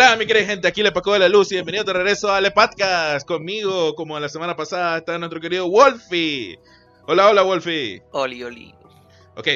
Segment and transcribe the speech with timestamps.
[0.00, 2.40] Hola, mi querida gente, aquí le Paco de la Luz y bienvenido de regreso a
[2.40, 3.26] Le Podcast.
[3.26, 6.56] Conmigo, como la semana pasada, está nuestro querido Wolfie.
[7.08, 8.00] Hola, hola, Wolfie.
[8.12, 8.72] Oli, oli.
[9.34, 9.48] Ok,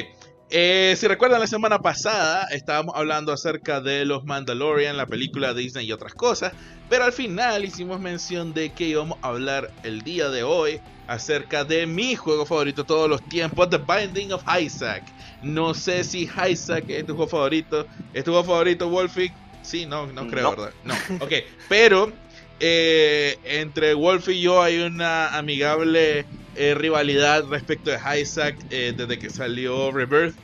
[0.49, 5.85] eh, si recuerdan la semana pasada, estábamos hablando acerca de los Mandalorian, la película Disney
[5.85, 6.51] y otras cosas,
[6.89, 11.63] pero al final hicimos mención de que íbamos a hablar el día de hoy acerca
[11.63, 15.05] de mi juego favorito de todos los tiempos, The Binding of Isaac.
[15.41, 17.87] No sé si Isaac es tu juego favorito.
[18.13, 19.31] ¿Es tu juego favorito, Wolfie?
[19.63, 20.49] Sí, no, no creo, No.
[20.51, 20.73] ¿verdad?
[20.83, 20.93] No.
[21.25, 21.31] Ok,
[21.69, 22.11] pero
[22.59, 29.17] eh, entre Wolf y yo hay una amigable eh, rivalidad respecto de Isaac eh, desde
[29.17, 30.35] que salió Rebirth.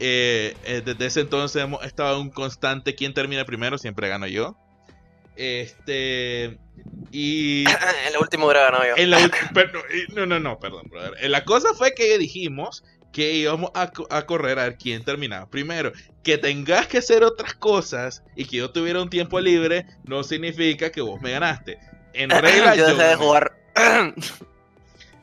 [0.00, 4.56] Eh, desde ese entonces hemos estado en un constante quién termina primero, siempre gano yo.
[5.36, 6.58] Este
[7.10, 7.64] y
[8.06, 8.94] en la última hora ganó yo.
[8.96, 9.82] en la ulti- pero-
[10.14, 11.30] no, no, no, perdón, brother.
[11.30, 15.48] La cosa fue que dijimos que íbamos a, co- a correr a ver quién terminaba
[15.48, 15.92] primero.
[16.22, 20.90] Que tengas que hacer otras cosas y que yo tuviera un tiempo libre no significa
[20.90, 21.78] que vos me ganaste.
[22.14, 23.52] En regla, yo yo de jugar.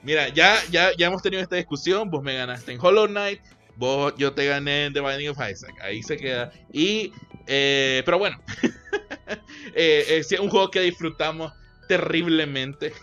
[0.03, 2.09] Mira, ya, ya, ya hemos tenido esta discusión.
[2.09, 3.41] Vos me ganaste en Hollow Knight.
[3.75, 5.73] Vos, yo te gané en The Binding of Isaac.
[5.81, 6.51] Ahí se queda.
[6.71, 7.11] Y,
[7.47, 8.41] eh, pero bueno.
[9.75, 11.51] eh, eh, es un juego que disfrutamos
[11.87, 12.93] terriblemente.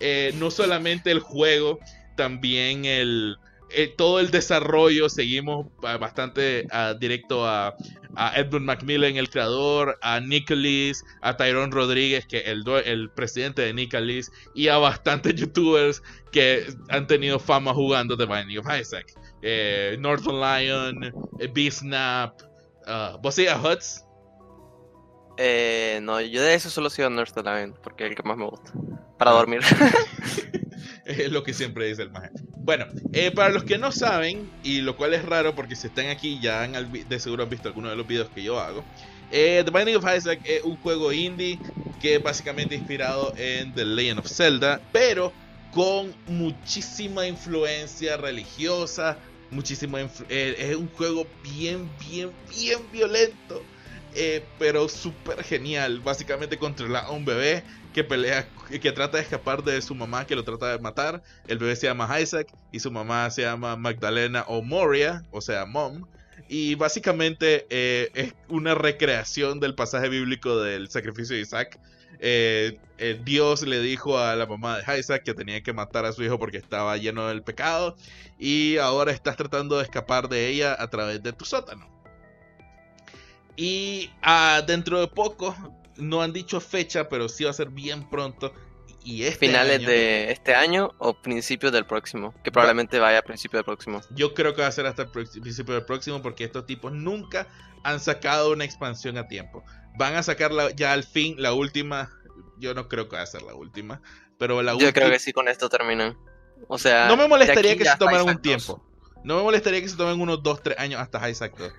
[0.00, 1.78] Eh, no solamente el juego,
[2.16, 3.36] también el,
[3.70, 5.08] eh, todo el desarrollo.
[5.08, 7.76] Seguimos ah, bastante ah, directo a,
[8.16, 13.74] a Edmund Macmillan, el creador, a Nicholas, a Tyrone Rodríguez, que el, el presidente de
[13.74, 19.12] Nicholas, y a bastantes youtubers que han tenido fama jugando The Binding of Isaac.
[19.42, 21.04] Eh, Northern Lion,
[21.38, 22.40] eh, B-Snap,
[22.86, 24.06] ah, ¿vos sí a Huts?
[25.38, 28.46] Eh, no, yo de eso solo sigo Nurse Line, porque es el que más me
[28.46, 28.72] gusta.
[29.18, 29.60] Para dormir.
[31.06, 32.30] Es lo que siempre dice el maje.
[32.66, 36.08] Bueno, eh, para los que no saben, y lo cual es raro porque si están
[36.08, 38.84] aquí ya han de seguro han visto alguno de los videos que yo hago.
[39.30, 41.60] eh, The Binding of Isaac es un juego indie
[42.00, 45.32] que es básicamente inspirado en The Legend of Zelda, pero
[45.70, 49.20] con muchísima influencia religiosa,
[49.50, 53.68] muchísima influ- eh, es un juego bien, bien, bien violento,
[54.16, 56.00] eh, pero súper genial.
[56.00, 57.62] Básicamente controla a un bebé
[57.92, 61.22] que pelea, que trata de escapar de su mamá que lo trata de matar.
[61.46, 65.66] El bebé se llama Isaac y su mamá se llama Magdalena o Moria, o sea,
[65.66, 66.06] Mom.
[66.48, 71.78] Y básicamente eh, es una recreación del pasaje bíblico del sacrificio de Isaac.
[72.18, 72.78] Eh,
[73.24, 76.38] Dios le dijo a la mamá de Isaac que tenía que matar a su hijo
[76.38, 77.96] porque estaba lleno del pecado.
[78.38, 81.95] Y ahora estás tratando de escapar de ella a través de tu sótano.
[83.56, 85.56] Y ah, dentro de poco,
[85.96, 88.52] no han dicho fecha, pero sí va a ser bien pronto.
[89.02, 92.34] Y este Finales año, de este año o principios del próximo.
[92.42, 94.00] Que probablemente vaya a principios del próximo.
[94.10, 97.46] Yo creo que va a ser hasta el principio del próximo porque estos tipos nunca
[97.84, 99.62] han sacado una expansión a tiempo.
[99.96, 102.10] Van a sacar la- ya al fin la última.
[102.58, 104.02] Yo no creo que va a ser la última.
[104.38, 104.92] Pero la Yo última.
[104.92, 106.18] creo que sí con esto terminan.
[106.66, 107.06] O sea.
[107.06, 108.42] No me molestaría que se tomaran un 2.
[108.42, 108.84] tiempo.
[109.22, 111.72] No me molestaría que se tomen unos 2-3 años hasta Isaac 2.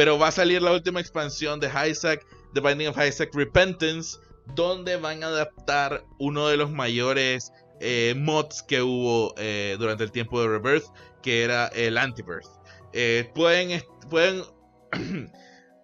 [0.00, 2.24] Pero va a salir la última expansión de Isaac,
[2.54, 4.16] The Binding of Isaac Repentance,
[4.54, 10.10] donde van a adaptar uno de los mayores eh, mods que hubo eh, durante el
[10.10, 10.86] tiempo de Rebirth,
[11.22, 12.48] que era el Antibirth.
[12.94, 14.42] Eh, pueden, pueden,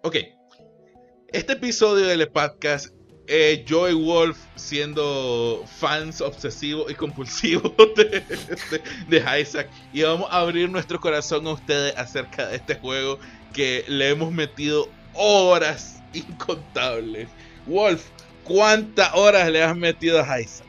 [0.01, 0.15] ok.
[1.27, 2.95] Este episodio del podcast,
[3.27, 8.81] eh, yo y Wolf siendo fans obsesivos y compulsivos de, de-
[9.19, 13.19] de Isaac, y vamos a abrir nuestro corazón a ustedes acerca de este juego
[13.53, 17.27] que le hemos metido horas incontables.
[17.65, 18.05] Wolf,
[18.43, 20.67] ¿cuántas horas le has metido a Isaac?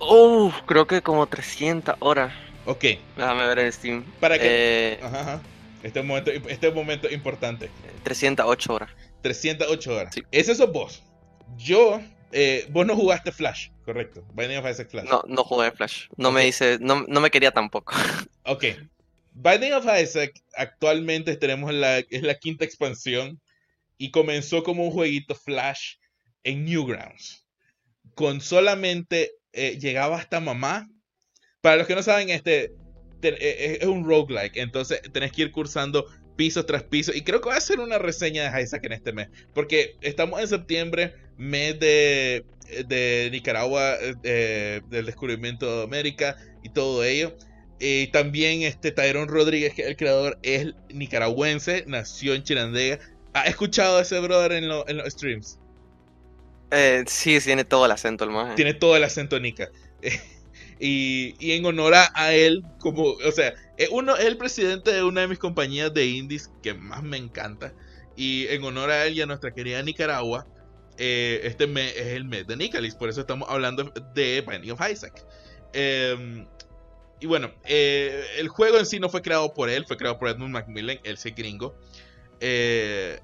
[0.00, 2.32] Uf, creo que como 300 horas.
[2.66, 2.84] Ok,
[3.16, 4.04] Déjame ver en Steam.
[4.20, 4.44] para que...
[4.94, 5.40] Eh, Ajá, ajá.
[5.82, 7.70] Este es un momento, este momento importante.
[8.04, 8.90] 308 horas.
[9.22, 10.14] 308 horas.
[10.14, 10.22] Sí.
[10.30, 11.02] Ese sos vos.
[11.56, 12.00] Yo,
[12.32, 14.22] eh, vos no jugaste Flash, correcto.
[14.34, 15.08] Binding of Isaac Flash.
[15.08, 16.08] No, no jugué Flash.
[16.16, 16.78] No me hice.
[16.80, 17.94] No, no me quería tampoco.
[18.44, 18.64] Ok.
[19.32, 23.40] Binding of Isaac actualmente tenemos la, es la quinta expansión
[23.98, 25.96] y comenzó como un jueguito Flash
[26.44, 27.46] en Newgrounds.
[28.14, 30.88] Con solamente eh, llegaba hasta mamá.
[31.60, 32.72] Para los que no saben, este
[33.20, 36.06] te- eh, es un roguelike, entonces tenés que ir cursando
[36.36, 37.12] piso tras piso.
[37.14, 40.40] Y creo que voy a hacer una reseña de Isaac en este mes, porque estamos
[40.40, 42.44] en septiembre, mes de,
[42.88, 47.36] de Nicaragua, eh, del descubrimiento de América y todo ello.
[47.80, 53.00] Y también este Tyrone Rodríguez, que es el creador, es nicaragüense, nació en Chirandega.
[53.32, 55.58] ¿Ha escuchado a ese brother en, lo- en los streams?
[56.70, 58.54] Eh, sí, tiene todo el acento el maje.
[58.54, 59.68] Tiene todo el acento nica.
[60.80, 65.02] y, y en honor a, él, como, o sea, es, uno, es el presidente de
[65.02, 67.74] una de mis compañías de indies que más me encanta.
[68.16, 70.46] Y en honor a él y a nuestra querida Nicaragua,
[70.98, 73.84] eh, este mes es el mes de Nicalis, por eso estamos hablando
[74.14, 75.24] de Binding of Isaac.
[75.72, 76.46] Em,
[77.20, 80.28] y bueno, eh, el juego en sí no fue creado por él, fue creado por
[80.28, 81.74] Edmund Macmillan, él es gringo.
[82.40, 83.20] Eh,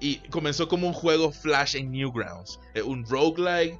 [0.00, 3.78] y comenzó como un juego Flash en Newgrounds, un roguelike,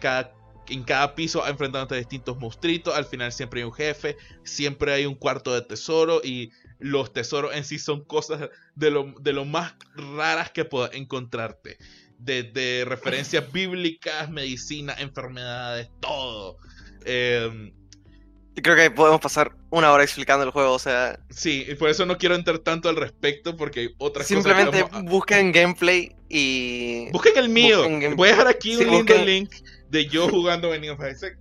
[0.00, 0.32] cada,
[0.68, 5.06] en cada piso enfrentándote a distintos monstruitos, al final siempre hay un jefe, siempre hay
[5.06, 9.44] un cuarto de tesoro y los tesoros en sí son cosas de lo, de lo
[9.44, 11.78] más raras que puedas encontrarte.
[12.18, 16.58] Desde referencias bíblicas, medicina, enfermedades, todo.
[17.04, 17.72] Eh,
[18.62, 21.20] Creo que podemos pasar una hora explicando el juego, o sea.
[21.30, 24.82] Sí, y por eso no quiero entrar tanto al respecto, porque hay otras simplemente cosas.
[24.82, 27.10] Simplemente busquen gameplay y.
[27.12, 27.86] Busquen el mío.
[28.16, 29.52] Voy a dejar aquí un lindo link
[29.90, 31.36] de yo jugando Binding of Isaac.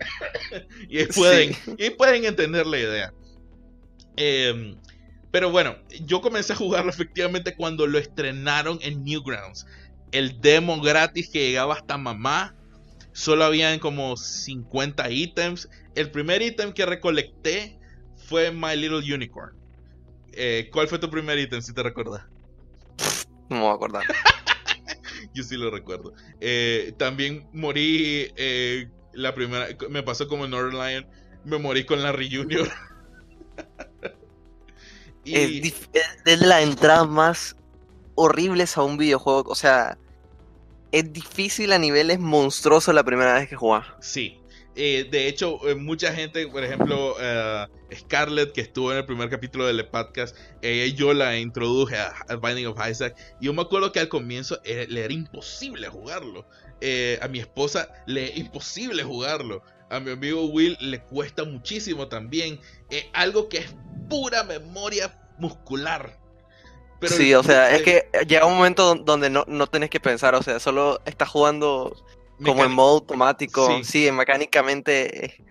[0.89, 3.13] y, pueden, y pueden entender la idea.
[4.17, 4.75] Eh,
[5.35, 5.75] pero bueno,
[6.05, 9.65] yo comencé a jugarlo efectivamente cuando lo estrenaron en Newgrounds.
[10.13, 12.55] El demo gratis que llegaba hasta mamá.
[13.11, 15.67] Solo habían como 50 ítems.
[15.95, 17.79] El primer ítem que recolecté
[18.27, 19.55] fue My Little Unicorn.
[20.33, 22.23] Eh, ¿Cuál fue tu primer ítem, si te recuerdas?
[23.49, 24.03] No me voy a acordar.
[25.33, 26.13] Yo sí lo recuerdo.
[26.41, 29.67] Eh, también morí eh, la primera.
[29.89, 31.07] Me pasó como Northern Lion.
[31.45, 32.69] Me morí con la Reunion.
[35.25, 35.89] Es,
[36.23, 37.55] de las entradas más
[38.13, 39.49] horribles a un videojuego.
[39.49, 39.97] O sea,
[40.91, 43.87] es difícil a niveles monstruosos la primera vez que jugás.
[44.01, 44.39] Sí.
[44.75, 49.29] Eh, de hecho, eh, mucha gente, por ejemplo, uh, Scarlett, que estuvo en el primer
[49.29, 50.35] capítulo del podcast,
[50.95, 53.15] yo la introduje a, Binding of Isaac.
[53.39, 56.45] Y yo me acuerdo que al comienzo le era imposible jugarlo.
[57.21, 59.63] a mi esposa le era imposible jugarlo.
[59.89, 62.59] A mi amigo Will le cuesta muchísimo también.
[63.13, 63.75] algo que es
[64.09, 66.19] pura memoria muscular.
[67.01, 70.43] sí, o sea, es que llega un momento donde no, no tenés que pensar, o
[70.43, 71.95] sea, solo estás jugando
[72.43, 73.83] como en modo automático.
[73.83, 75.43] Sí, mecánicamente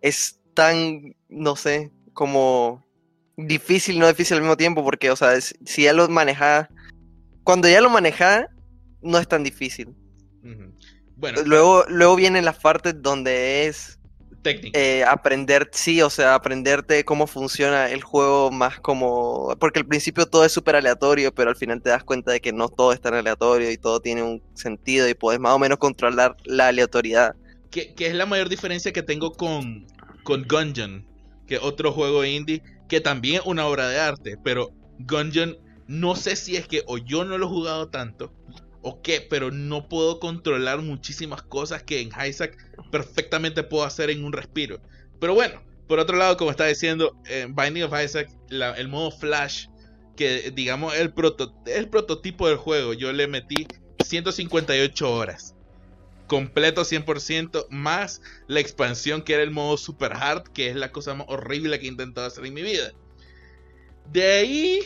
[0.00, 2.84] es tan, no sé, como
[3.36, 6.68] difícil, no difícil al mismo tiempo, porque, o sea, si ya lo manejas,
[7.44, 8.46] cuando ya lo manejas,
[9.02, 9.94] no es tan difícil.
[11.16, 13.95] Bueno, luego, luego vienen las partes donde es
[14.46, 19.54] eh, aprender, sí, o sea, aprenderte cómo funciona el juego más como...
[19.58, 22.52] Porque al principio todo es súper aleatorio, pero al final te das cuenta de que
[22.52, 25.78] no todo es tan aleatorio y todo tiene un sentido y puedes más o menos
[25.78, 27.34] controlar la aleatoriedad.
[27.70, 29.86] Que, es la mayor diferencia que tengo con,
[30.22, 31.06] con Gungeon,
[31.46, 36.36] que otro juego indie, que también es una obra de arte, pero Gungeon no sé
[36.36, 38.32] si es que o yo no lo he jugado tanto
[38.88, 42.56] o qué, pero no puedo controlar muchísimas cosas que en Isaac
[42.92, 44.80] perfectamente puedo hacer en un respiro.
[45.18, 49.66] Pero bueno, por otro lado, como estaba diciendo, en Binding of Isaac, el modo Flash,
[50.14, 53.66] que digamos el, proto, el prototipo del juego, yo le metí
[54.04, 55.56] 158 horas.
[56.28, 61.12] Completo 100%, más la expansión que era el modo Super Hard, que es la cosa
[61.14, 62.92] más horrible que he intentado hacer en mi vida.
[64.12, 64.80] De ahí,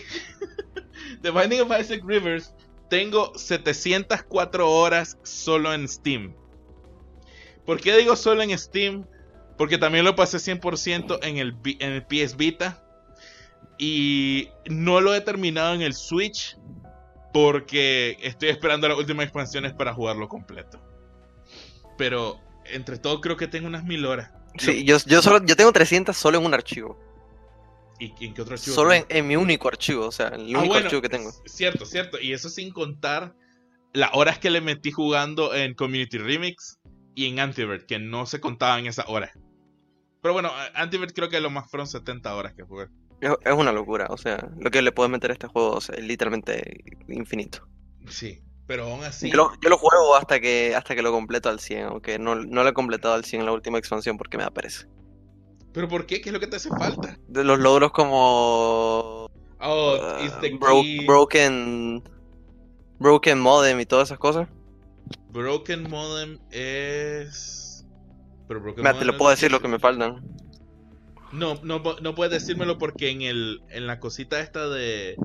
[1.23, 2.55] The Binding of Isaac Rivers
[2.90, 6.34] tengo 704 horas solo en Steam.
[7.64, 9.06] ¿Por qué digo solo en Steam?
[9.56, 12.85] Porque también lo pasé 100% en el, en el PS Vita.
[13.78, 16.59] Y no lo he terminado en el Switch.
[17.32, 20.82] Porque estoy esperando las últimas expansiones para jugarlo completo.
[21.97, 24.32] Pero entre todo creo que tengo unas mil horas.
[24.59, 26.99] Sí, yo, yo, solo, yo tengo 300 solo en un archivo.
[28.00, 28.75] ¿Y en qué otro archivo?
[28.75, 31.30] Solo en, mi único archivo, o sea, el ah, único archivo que tengo.
[31.45, 32.19] Cierto, cierto.
[32.19, 33.35] Y eso sin contar
[33.92, 36.78] las horas que le metí jugando en Community Remix
[37.14, 39.33] y en Antivert, que no se contaban esas horas.
[40.23, 42.87] Pero bueno, Antivert creo que lo más fueron 70 horas que jugué.
[43.21, 46.83] Es una locura, o sea, lo que le puedes meter a este juego es literalmente
[47.09, 47.69] infinito.
[48.09, 49.30] Sí, pero aún así.
[49.30, 52.69] Yo lo, juego hasta que hasta que lo completo al 100, aunque no, no lo
[52.71, 54.87] he completado al 100 en la última expansión porque me da pereza.
[55.72, 56.20] ¿Pero por qué?
[56.20, 57.18] ¿Qué es lo que te hace falta?
[57.28, 59.30] De los logros como.
[59.60, 62.02] Oh, uh, broken.
[62.98, 64.48] Broken modem y todas esas cosas.
[65.30, 67.86] Broken modem es.
[68.48, 70.22] Pero broken te lo puedo decir lo que me faltan.
[71.32, 75.16] No, no, no puedes decírmelo porque en el en la cosita esta de,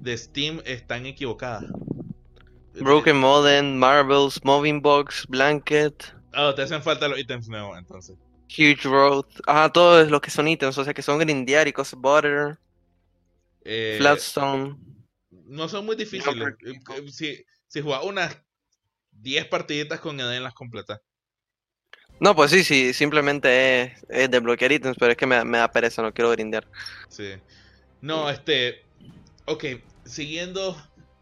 [0.00, 1.64] de Steam están equivocadas.
[2.80, 6.16] Broken Modem, Marbles, Moving Box, Blanket.
[6.34, 8.16] Oh, te hacen falta los ítems nuevos entonces.
[8.56, 9.26] Huge Road.
[9.46, 12.58] Ah, todos los que son ítems, o sea que son grindear y cosas butter.
[13.64, 14.76] Eh, Flatstone.
[15.30, 16.54] No son muy difíciles.
[16.64, 18.36] Eh, eh, si, si unas
[19.12, 21.00] 10 partiditas con Eden las completas.
[22.18, 25.70] No, pues sí, sí, simplemente es, es desbloquear ítems, pero es que me, me, da
[25.70, 26.66] pereza, no quiero grindear.
[27.08, 27.34] Sí.
[28.02, 28.84] No, este.
[29.46, 29.64] Ok,
[30.04, 30.76] siguiendo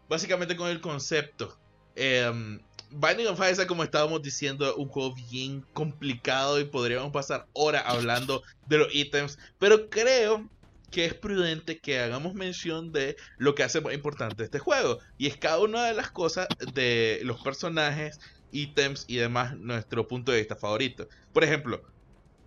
[0.09, 1.57] básicamente con el concepto.
[1.95, 2.59] Eh,
[2.91, 8.41] Binding of Isaac, como estábamos diciendo, un juego bien complicado y podríamos pasar horas hablando
[8.67, 10.49] de los ítems, pero creo
[10.91, 15.27] que es prudente que hagamos mención de lo que hace más importante este juego, y
[15.27, 18.19] es cada una de las cosas de los personajes,
[18.51, 21.07] ítems y demás, nuestro punto de vista favorito.
[21.31, 21.83] Por ejemplo,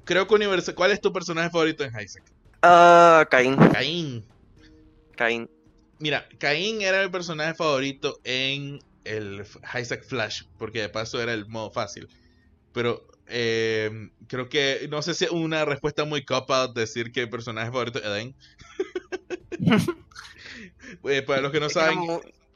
[0.05, 2.25] creo que Universal, ¿cuál es tu personaje favorito en Isaac?
[2.63, 3.57] Ah, Caín.
[3.57, 4.25] Caín.
[5.17, 5.49] Caín.
[6.01, 9.45] Mira, Caín era mi personaje favorito en el
[9.81, 12.09] Isaac Flash, porque de paso era el modo fácil.
[12.73, 17.31] Pero eh, creo que, no sé si es una respuesta muy cop-out decir que el
[17.31, 18.35] personaje favorito es Eden.
[21.05, 21.99] Eh, para los que no saben,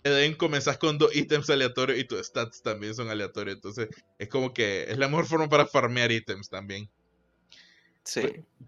[0.04, 3.56] Eden comenzás con dos ítems aleatorios y tus stats también son aleatorios.
[3.56, 3.88] Entonces
[4.18, 6.88] es como que es la mejor forma para farmear ítems también.
[8.04, 8.22] Sí.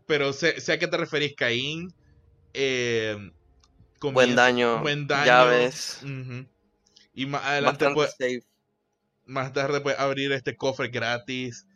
[0.07, 1.93] Pero, sé, sé, a qué te referís, Caín.
[2.55, 3.31] Eh,
[4.01, 4.81] buen daño.
[4.81, 5.27] Buen daño.
[5.27, 6.01] Llaves.
[7.19, 7.85] Y más adelante
[9.27, 11.67] más tarde puedes abrir este cofre gratis.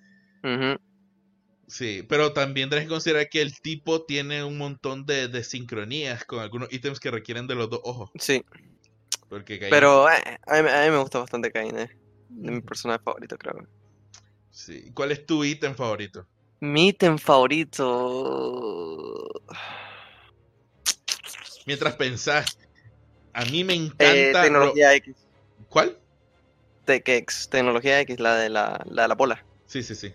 [1.66, 6.24] Sí, pero también tenés que considerar que el tipo tiene un montón de, de sincronías
[6.24, 8.10] con algunos ítems que requieren de los dos ojos.
[8.20, 8.44] Sí.
[9.68, 11.90] Pero eh, a, mí, me gusta bastante Cain, eh.
[12.28, 13.66] De mi personaje favorito, creo.
[14.50, 14.92] Sí.
[14.94, 16.24] ¿Cuál es tu ítem favorito?
[16.60, 17.82] Mi ítem favorito.
[21.66, 22.56] Mientras pensás,
[23.32, 24.14] a mí me encanta.
[24.14, 25.21] Eh, tecnología X.
[25.72, 25.96] ¿Cuál?
[26.84, 29.42] TechX, tecnología X, la de la, la, la bola.
[29.64, 30.12] Sí, sí, sí.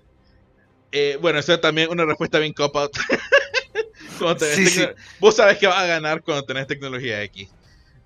[0.91, 2.95] Eh, bueno, esa es también una respuesta bien cop-out.
[5.19, 7.49] Vos sabes que vas a ganar cuando tenés tecnología X.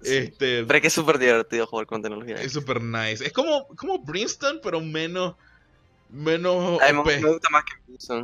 [0.01, 2.45] Este, pero es que es súper divertido jugar con tecnología X.
[2.45, 3.25] Es súper nice.
[3.25, 5.35] Es como, como Brimstone, pero menos.
[6.09, 6.81] Menos.
[6.81, 8.23] A mí me gusta más que Brimstone.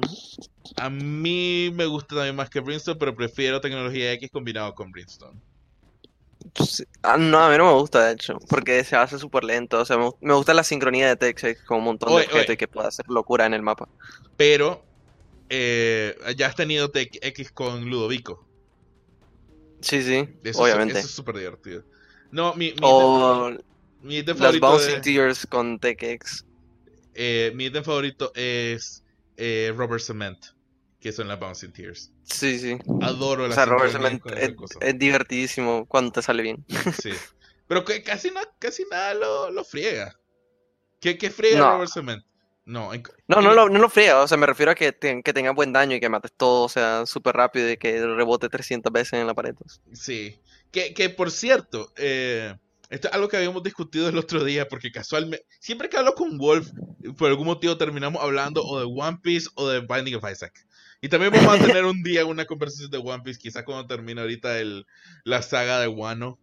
[0.78, 5.38] A mí me gusta también más que Brimstone, pero prefiero tecnología X combinado con Brimstone.
[7.04, 9.80] Ah, no, a mí no me gusta, de hecho, porque se hace súper lento.
[9.82, 12.88] O sea, me, gusta la sincronía de Tex con un montón de y que pueda
[12.88, 13.88] hacer locura en el mapa.
[14.36, 14.84] Pero,
[15.50, 18.46] eh, ya has tenido TX con Ludovico.
[19.82, 21.00] Sí, sí, obviamente.
[21.00, 21.84] eso es súper divertido.
[22.32, 23.52] No, mi, mi, o
[24.02, 26.46] mi Las Bouncing Tears con TX.
[27.14, 29.04] Eh, mi ítem favorito es
[29.38, 30.38] eh, Rubber Cement,
[31.00, 32.12] que son las Bouncing Tears.
[32.24, 32.78] Sí, sí.
[33.02, 33.94] Adoro la O sea, Robert
[34.38, 36.66] es, es, divertidísimo cuando te sale bien.
[37.02, 37.12] Sí.
[37.68, 40.18] Pero que casi, no, casi nada lo, lo friega.
[41.02, 41.72] ¿Qué, qué friega no.
[41.74, 42.24] Robert Cement?
[42.68, 42.92] No,
[43.28, 44.22] no, no, lo, no lo friega.
[44.22, 46.70] O sea, me refiero a que, que tenga buen daño y que mates todo, o
[46.70, 49.56] sea, súper rápido y que rebote 300 veces en la pared.
[49.94, 50.42] Sí.
[50.72, 52.54] Que, que por cierto, eh,
[52.90, 56.38] esto es algo que habíamos discutido el otro día, porque casualmente, siempre que hablo con
[56.38, 56.70] Wolf,
[57.18, 60.67] por algún motivo terminamos hablando o de One Piece o de Binding of Isaac.
[61.02, 64.22] Y también vamos a tener un día una conversación de One Piece, quizás cuando termine
[64.22, 64.86] ahorita el,
[65.24, 66.40] la saga de Wano.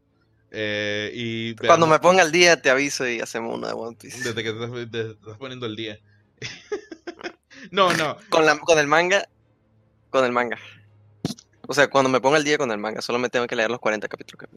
[0.52, 4.18] Eh, y cuando me ponga el día te aviso y hacemos una de One Piece.
[4.18, 5.98] Desde que te estás, poniendo el día.
[7.72, 8.16] no, no.
[8.28, 9.26] Con, la, con el manga.
[10.10, 10.58] Con el manga.
[11.66, 13.70] O sea, cuando me ponga el día con el manga, solo me tengo que leer
[13.70, 14.48] los 40 capítulos.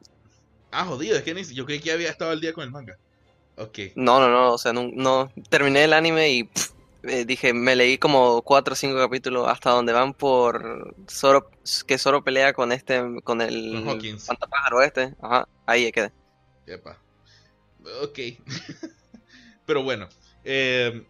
[0.72, 2.98] Ah, jodido, es que ni, yo creí que había estado el día con el manga.
[3.56, 3.80] Ok.
[3.96, 6.50] No, no, no, o sea, no, no terminé el anime y
[7.08, 11.50] eh, dije, me leí como cuatro o cinco capítulos hasta donde van por Zoro,
[11.86, 13.84] que Zoro pelea con este, con el
[14.26, 15.16] pantapájaro este.
[15.22, 16.12] Ajá, ahí quedé.
[16.66, 17.00] Epa.
[18.04, 18.20] Ok.
[19.66, 20.08] Pero bueno.
[20.44, 21.06] Eh,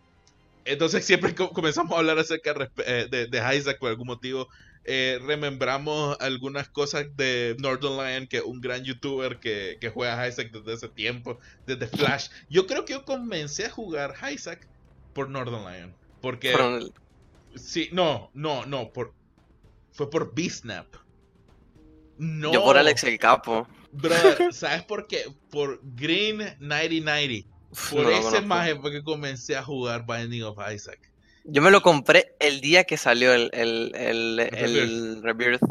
[0.66, 4.48] entonces siempre comenzamos a hablar acerca eh, de, de, Isaac por algún motivo.
[4.86, 10.28] remembramos algunas cosas de Northern Lion, que es un gran youtuber que, que juega a
[10.28, 12.30] Isaac desde ese tiempo, desde Flash.
[12.50, 14.68] Yo creo que yo comencé a jugar Isaac
[15.18, 15.96] por Northern Lion.
[16.22, 16.54] Porque.
[17.56, 18.94] Sí, no, no, no.
[18.94, 19.16] Por,
[19.92, 20.86] fue por B-Snap.
[22.20, 22.54] No.
[22.54, 23.68] Yo por Alex el Capo.
[23.92, 25.26] Brother, ¿sabes por qué?
[25.50, 27.50] Por Green 9090.
[27.90, 31.00] Por ese maje fue que comencé a jugar Binding of Isaac.
[31.46, 35.62] Yo me lo compré el día que salió el, el, el, el Rebirth.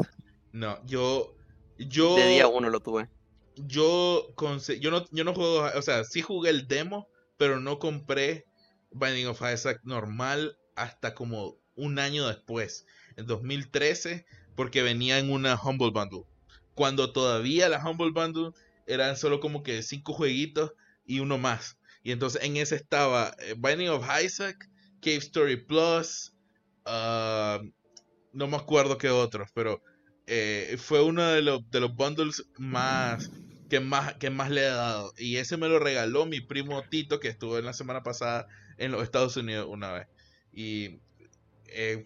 [0.51, 1.35] No, yo.
[1.77, 2.17] Yo.
[2.17, 3.07] De día uno lo tuve.
[3.55, 4.27] Yo,
[4.81, 5.69] yo, no, yo no juego.
[5.73, 8.46] O sea, sí jugué el demo, pero no compré
[8.97, 12.85] Binding of Isaac normal hasta como un año después,
[13.15, 14.25] en 2013,
[14.55, 16.23] porque venía en una Humble Bundle.
[16.73, 18.51] Cuando todavía la Humble Bundle
[18.85, 20.73] eran solo como que cinco jueguitos
[21.05, 21.77] y uno más.
[22.03, 24.69] Y entonces en ese estaba eh, Binding of Isaac,
[25.01, 26.33] Cave Story Plus,
[26.85, 27.63] uh,
[28.33, 29.81] no me acuerdo qué otros, pero
[30.25, 33.29] eh, fue uno de los, de los bundles más
[33.69, 35.13] que, más que más le he dado.
[35.17, 38.91] Y ese me lo regaló mi primo Tito, que estuvo en la semana pasada en
[38.91, 40.07] los Estados Unidos una vez.
[40.53, 40.99] Y
[41.67, 42.05] eh,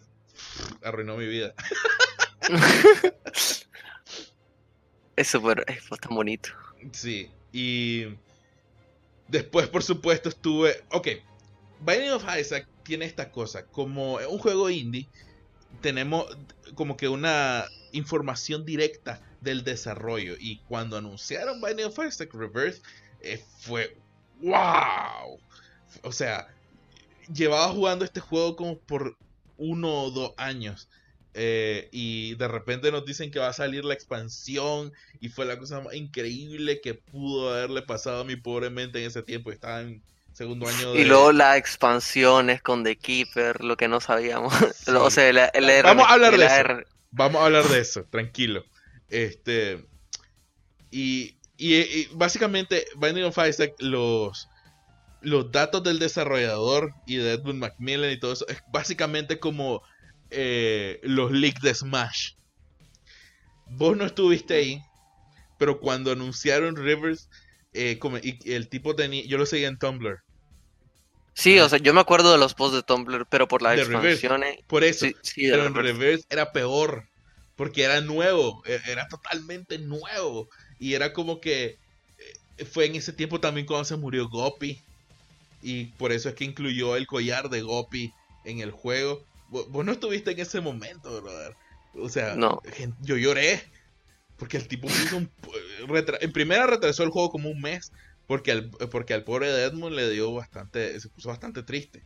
[0.84, 1.54] arruinó mi vida.
[5.16, 6.50] es súper, es tan bonito.
[6.92, 8.08] Sí, y
[9.32, 10.84] Después, por supuesto, estuve.
[10.92, 11.08] Ok,
[11.80, 13.66] Binding of Isaac tiene esta cosa.
[13.66, 15.08] Como un juego indie,
[15.80, 16.26] tenemos
[16.76, 20.36] como que una información directa del desarrollo.
[20.38, 22.82] Y cuando anunciaron Binding of Isaac Reverse,
[23.22, 23.96] eh, fue
[24.42, 25.40] wow.
[26.04, 26.54] O sea,
[27.34, 29.18] llevaba jugando este juego como por
[29.58, 30.90] uno o dos años.
[31.34, 35.58] Eh, y de repente nos dicen que va a salir la expansión y fue la
[35.58, 39.52] cosa más increíble que pudo haberle pasado a mi pobre mente en ese tiempo.
[39.52, 41.02] Estaba en segundo año de...
[41.02, 44.54] Y luego las expansiones con The Keeper, lo que no sabíamos.
[44.88, 46.90] o sea, el, Vamos a hablar de eso.
[47.12, 48.66] Vamos a hablar de eso, tranquilo.
[49.10, 49.86] Este...
[50.94, 54.50] Y, y, básicamente Binding of Isaac, los,
[55.22, 59.82] los datos del desarrollador y de Edmund Macmillan y todo eso, es básicamente como
[60.30, 62.34] eh, los leaks de Smash.
[63.68, 64.82] Vos no estuviste ahí,
[65.58, 67.30] pero cuando anunciaron Rivers,
[67.74, 70.22] eh, como, y el tipo tenía, yo lo seguía en Tumblr.
[71.34, 74.42] Sí, o sea, yo me acuerdo de los posts de Tumblr, pero por la expansión.
[74.68, 77.08] Por eso, pero en Reverse era peor,
[77.56, 80.50] porque era nuevo, e, era totalmente nuevo.
[80.78, 81.80] Y era como que
[82.58, 84.82] eh, fue en ese tiempo también cuando se murió Gopi.
[85.62, 88.14] Y por eso es que incluyó el collar de Gopi
[88.46, 89.24] en el juego.
[89.50, 91.56] Vos no estuviste en ese momento, brother.
[91.96, 92.36] O sea,
[93.02, 93.62] yo lloré.
[94.38, 95.30] Porque el tipo puso un.
[96.22, 97.92] En primera retrasó el juego como un mes.
[98.28, 101.00] Porque al, porque al pobre de Edmund le dio bastante.
[101.00, 102.02] Se puso bastante triste.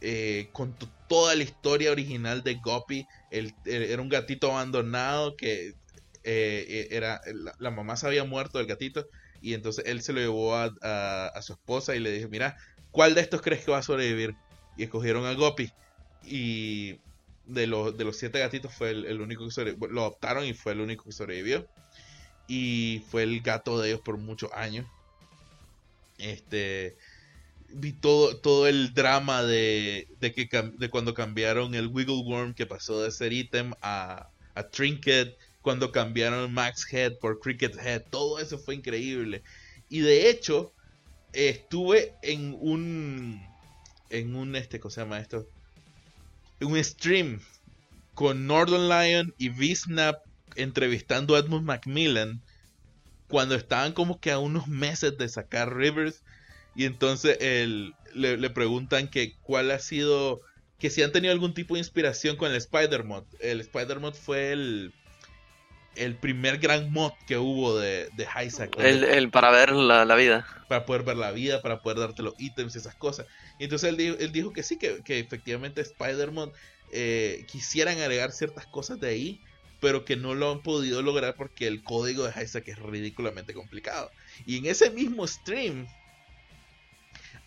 [0.00, 0.76] Eh, con
[1.08, 3.06] toda la historia original de Guppy.
[3.30, 5.74] era un gatito abandonado que
[6.24, 7.20] eh, era.
[7.58, 9.06] La, mamá se había muerto del gatito.
[9.44, 10.72] Y entonces él se lo llevó a,
[11.26, 12.56] a, su esposa y le dijo: Mira,
[12.90, 14.34] ¿cuál de estos crees que va a sobrevivir?
[14.78, 15.70] Y escogieron a Guppy.
[16.24, 16.98] Y
[17.44, 19.88] de los, de los siete gatitos fue el, único que sobrevivió.
[19.88, 21.68] Lo adoptaron y fue el único que sobrevivió.
[22.48, 24.86] Y fue el gato de ellos por muchos años.
[26.16, 26.96] Este.
[27.68, 32.64] Vi todo, todo el drama de, de, que, de cuando cambiaron el Wiggle Worm que
[32.64, 35.36] pasó de ser ítem a, a Trinket.
[35.64, 38.04] Cuando cambiaron Max Head por Cricket Head.
[38.10, 39.42] Todo eso fue increíble.
[39.88, 40.72] Y de hecho,
[41.32, 43.42] estuve en un.
[44.10, 44.54] En un.
[44.54, 45.48] Este, ¿Cómo se llama esto?
[46.60, 47.40] un stream
[48.14, 50.16] con Northern Lion y V-Snap
[50.56, 52.42] entrevistando a Edmund Macmillan
[53.28, 56.22] cuando estaban como que a unos meses de sacar Rivers
[56.76, 57.38] y entonces
[58.14, 60.40] le, preguntan que cuál ha sido
[60.78, 63.24] que si han tenido algún tipo de inspiración con el Spider-Mod.
[63.40, 64.92] El Spider-Mod fue el,
[65.96, 68.76] el primer gran mod que hubo de, de Isaac.
[68.78, 70.46] El, para ver la, vida.
[70.68, 73.26] Para poder ver la vida, para poder darte los ítems y esas cosas.
[73.58, 76.52] Y entonces él dijo, él dijo que sí, que, efectivamente Spider-Man
[76.92, 79.40] eh, quisieran agregar ciertas cosas de ahí,
[79.80, 84.10] pero que no lo han podido lograr porque el código de Isaac es ridículamente complicado.
[84.46, 85.86] Y en ese mismo stream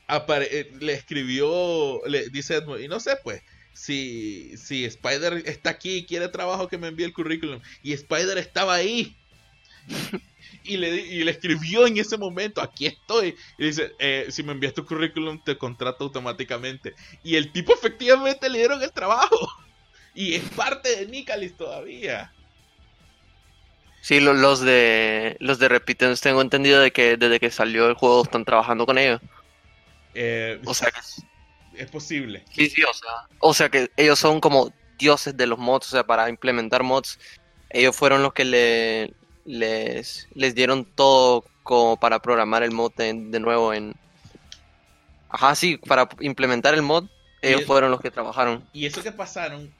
[0.10, 3.42] eh, le escribió, le dice Edmund, y no sé pues,
[3.78, 7.62] si, si Spider está aquí y quiere trabajo que me envíe el currículum.
[7.84, 9.16] Y Spider estaba ahí.
[10.64, 13.36] y, le, y le escribió en ese momento, aquí estoy.
[13.58, 16.96] Y dice, eh, si me envías tu currículum te contrato automáticamente.
[17.24, 19.48] Y el tipo efectivamente le dieron el trabajo.
[20.16, 22.34] Y es parte de Nicalis todavía.
[24.02, 28.24] Sí, los de los de Repitens tengo entendido de que desde que salió el juego
[28.24, 29.22] están trabajando con ellos.
[30.16, 31.00] Eh, o sea que
[31.78, 32.44] es posible.
[32.54, 33.12] Sí, sí, o sea.
[33.40, 37.20] O sea que ellos son como dioses de los mods, o sea, para implementar mods,
[37.70, 39.14] ellos fueron los que le,
[39.46, 43.96] les, les dieron todo como para programar el mod de, nuevo en...
[45.30, 47.06] Ajá, sí, para implementar el mod,
[47.42, 48.66] ellos fueron los que trabajaron.
[48.74, 49.74] Y eso que pasaron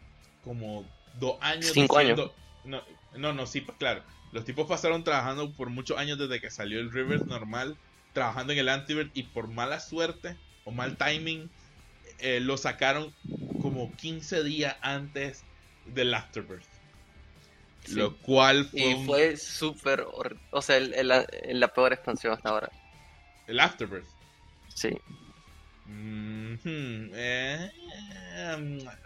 [0.44, 0.86] como
[1.20, 1.72] dos años.
[1.74, 2.32] Cinco años.
[2.66, 2.82] No,
[3.16, 4.04] no, no, sí, claro.
[4.34, 7.78] Los tipos pasaron trabajando por muchos años desde que salió el River normal,
[8.12, 11.50] trabajando en el Antivert y por mala suerte o mal timing
[12.20, 13.14] eh, lo sacaron
[13.62, 15.44] como 15 días antes
[15.86, 16.66] del Afterbirth.
[17.90, 18.82] Lo cual fue.
[18.82, 20.06] Y fue súper.
[20.52, 22.70] O sea, la peor expansión hasta ahora.
[23.48, 24.08] ¿El Afterbirth?
[24.74, 24.90] Sí.
[26.66, 27.72] Eh,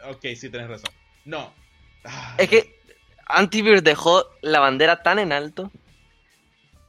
[0.09, 0.89] ok, sí, tienes razón.
[1.25, 1.53] No.
[2.03, 2.81] Ah, es que
[3.27, 5.71] Antivir dejó la bandera tan en alto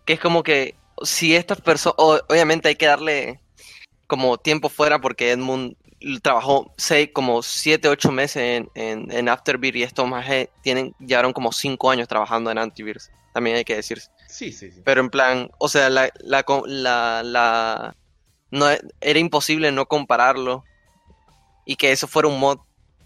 [0.04, 1.96] que es como que si estas personas.
[1.98, 3.40] Obviamente hay que darle
[4.06, 5.76] como tiempo fuera porque Edmund
[6.22, 10.26] trabajó seis, como 7, 8 meses en, en, Afterbirth y estos más
[10.62, 13.10] tienen, llevaron como 5 años trabajando en Antivirus.
[13.32, 14.10] También hay que decirse.
[14.28, 14.82] Sí, sí, sí.
[14.84, 17.96] Pero en plan, o sea, la, la, la,
[18.50, 18.66] no,
[19.00, 20.64] era imposible no compararlo
[21.64, 22.58] y que eso fuera un mod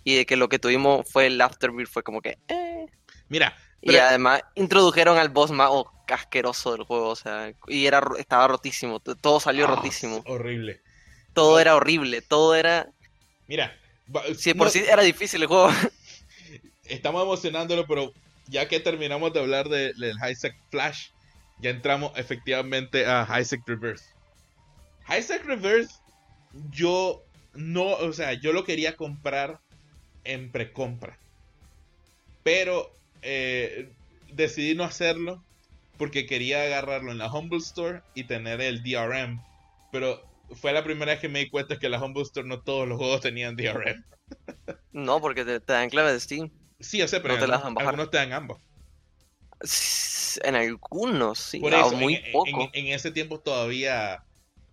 [0.05, 2.39] y de que lo que tuvimos fue el Afterbirth fue como que...
[2.49, 2.87] Eh.
[3.29, 3.57] Mira.
[3.81, 5.71] Y además introdujeron al boss más...
[6.09, 10.23] asqueroso del juego, o sea, y era estaba rotísimo, todo salió ah, rotísimo.
[10.27, 10.81] Horrible.
[11.37, 12.89] Todo era horrible, todo era
[13.47, 13.77] Mira,
[14.39, 15.69] si por sí era difícil el juego.
[16.85, 18.15] Estamos emocionándolo, pero
[18.47, 21.09] ya que terminamos de hablar del de, Highsec Flash,
[21.59, 24.07] ya entramos efectivamente a Highsec Reverse.
[25.09, 25.97] Highsec Reverse,
[26.71, 27.23] yo
[27.53, 29.61] no, o sea, yo lo quería comprar
[30.25, 31.19] en precompra.
[32.45, 33.91] Pero eh,
[34.33, 35.45] decidí no hacerlo
[35.99, 39.39] porque quería agarrarlo en la Humble Store y tener el DRM.
[39.93, 42.87] Pero fue la primera vez que me di cuenta que la Humble Store no todos
[42.87, 44.05] los juegos tenían DRM.
[44.93, 46.51] No, porque te, dan clave de Steam.
[46.81, 48.61] Sí, yo sé, pero algunos, te dan ambos.
[50.43, 52.71] En algunos, sí, Por eso, muy en, poco.
[52.73, 54.23] En, ese tiempo todavía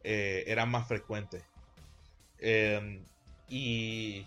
[0.03, 1.43] eh, eran más frecuentes.
[2.39, 3.05] Em,
[3.47, 4.25] y,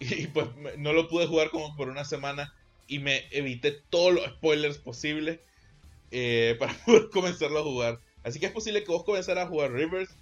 [0.00, 2.52] y pues no lo pude jugar como por una semana
[2.88, 5.40] y me evité todos los spoilers posibles
[6.10, 8.00] eh, para poder comenzarlo a jugar.
[8.24, 10.16] Así que es posible que vos comenzaras a jugar Rivers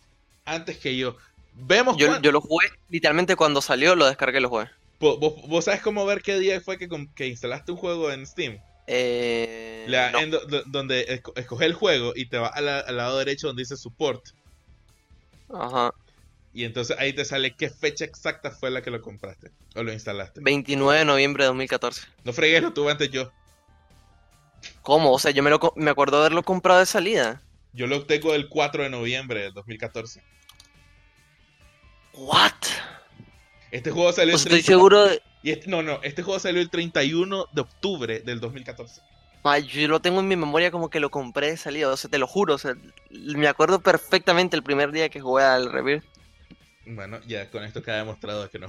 [0.44, 1.16] antes que yo.
[1.54, 4.68] Vemos yo, yo lo jugué literalmente cuando salió, lo descargué y lo jugué.
[5.00, 8.59] ¿Vos, sabes cómo ver qué día fue que, que instalaste un juego en Steam?
[8.87, 9.87] Eh,
[10.66, 14.22] donde escoge el juego y te va al, lado derecho donde dice support.
[15.52, 15.92] Ajá.
[16.52, 19.92] Y entonces ahí te sale qué fecha exacta fue la que lo compraste o lo
[19.92, 20.40] instalaste.
[20.42, 22.02] 29 de noviembre de 2014.
[22.24, 23.30] No fregues, lo tuve antes yo.
[24.83, 25.12] ¿Cómo?
[25.12, 27.42] O sea, yo me, lo, me acuerdo de haberlo comprado de salida.
[27.74, 30.22] Yo lo tengo el 4 de noviembre del 2014.
[32.14, 32.52] ¿What?
[33.72, 35.08] Este juego salió el estoy seguro
[35.42, 39.02] y este, no, no, este juego salió el 31 de octubre del 2014.
[39.42, 42.08] Ay, yo lo tengo en mi memoria como que lo compré de salida, o sea,
[42.08, 42.74] te lo juro, o sea,
[43.10, 46.04] me acuerdo perfectamente el primer día que jugué al Rebirth.
[46.87, 48.68] Bueno, ya con esto queda demostrado que no.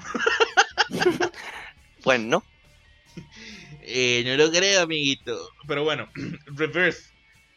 [2.03, 2.43] bueno.
[3.83, 5.37] Eh, no lo creo, amiguito.
[5.67, 6.09] Pero bueno,
[6.47, 7.14] Reverse.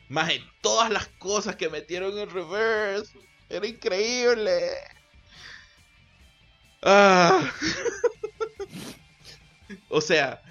[0.08, 3.18] Más de todas las cosas que metieron en Reverse.
[3.48, 4.60] Era increíble.
[6.82, 7.50] Ah.
[9.88, 10.42] o sea,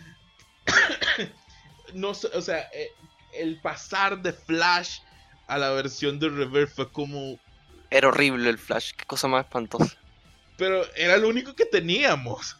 [1.93, 2.91] no, o sea, eh,
[3.33, 4.99] el pasar de Flash
[5.47, 7.39] a la versión de Reverse fue como...
[7.89, 9.95] Era horrible el Flash, qué cosa más espantosa.
[10.57, 12.57] Pero era lo único que teníamos.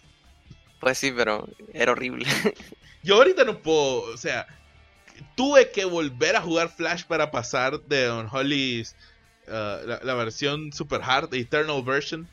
[0.80, 2.26] Pues sí, pero era horrible.
[3.04, 4.48] Yo ahorita no puedo, o sea,
[5.36, 8.95] tuve que volver a jugar Flash para pasar de Unholy's,
[9.47, 12.27] uh, la, versión super hard, Eternal Version,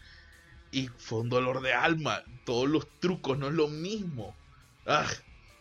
[0.72, 2.22] y fue un dolor de alma.
[2.44, 4.34] Todos los trucos no es lo mismo.
[4.86, 5.08] Ah,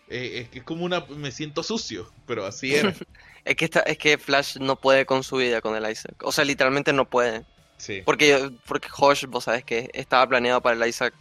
[0.09, 1.01] eh, es que es como una.
[1.01, 2.93] Me siento sucio, pero así era.
[3.45, 6.15] es, que es que Flash no puede con su vida con el Isaac.
[6.23, 7.45] O sea, literalmente no puede.
[7.77, 8.01] Sí.
[8.05, 11.13] Porque, porque Hosh, vos sabes que estaba planeado para el Isaac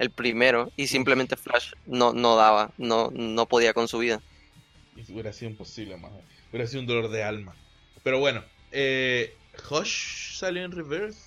[0.00, 4.20] el primero y simplemente Flash no, no daba, no, no podía con su vida.
[5.08, 6.12] Hubiera sido imposible, más.
[6.50, 7.54] Hubiera sido un dolor de alma.
[8.02, 9.34] Pero bueno, eh,
[9.70, 11.18] Hush salió en reverse.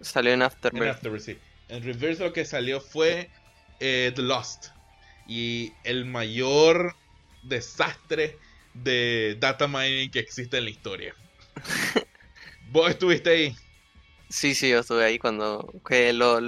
[0.00, 1.04] Salió en Afterbirth.
[1.04, 1.38] En sí.
[1.68, 3.30] En Reverse lo que salió fue
[3.80, 4.68] eh, The Lost.
[5.26, 6.96] Y el mayor
[7.42, 8.36] desastre
[8.74, 11.14] de data mining que existe en la historia.
[12.70, 13.56] ¿Vos estuviste ahí?
[14.28, 16.40] Sí, sí, yo estuve ahí cuando que lo,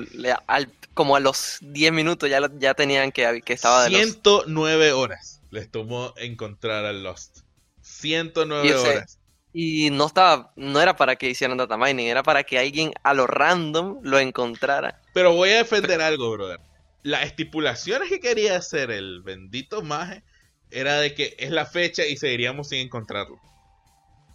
[0.95, 5.71] como a los 10 minutos ya, ya tenían que, que estaba de 109 horas les
[5.71, 7.41] tomó encontrar al Lost.
[7.83, 9.21] 109 horas.
[9.53, 13.13] Y no estaba, no era para que hicieran data mining, era para que alguien a
[13.13, 15.03] lo random lo encontrara.
[15.13, 16.59] Pero voy a defender algo, brother.
[17.03, 20.25] Las estipulaciones que quería hacer el bendito Maje
[20.71, 23.39] era de que es la fecha y seguiríamos sin encontrarlo.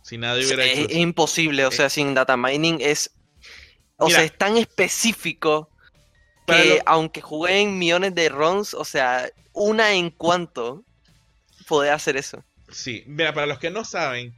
[0.04, 3.12] Si nadie hubiera hecho Es imposible, o sea, sin data mining es.
[3.98, 5.72] O sea, es tan específico
[6.46, 10.86] que aunque jueguen millones de runs, o sea, una en cuanto
[11.68, 12.44] puede hacer eso.
[12.70, 14.34] Sí, mira, para los que no saben,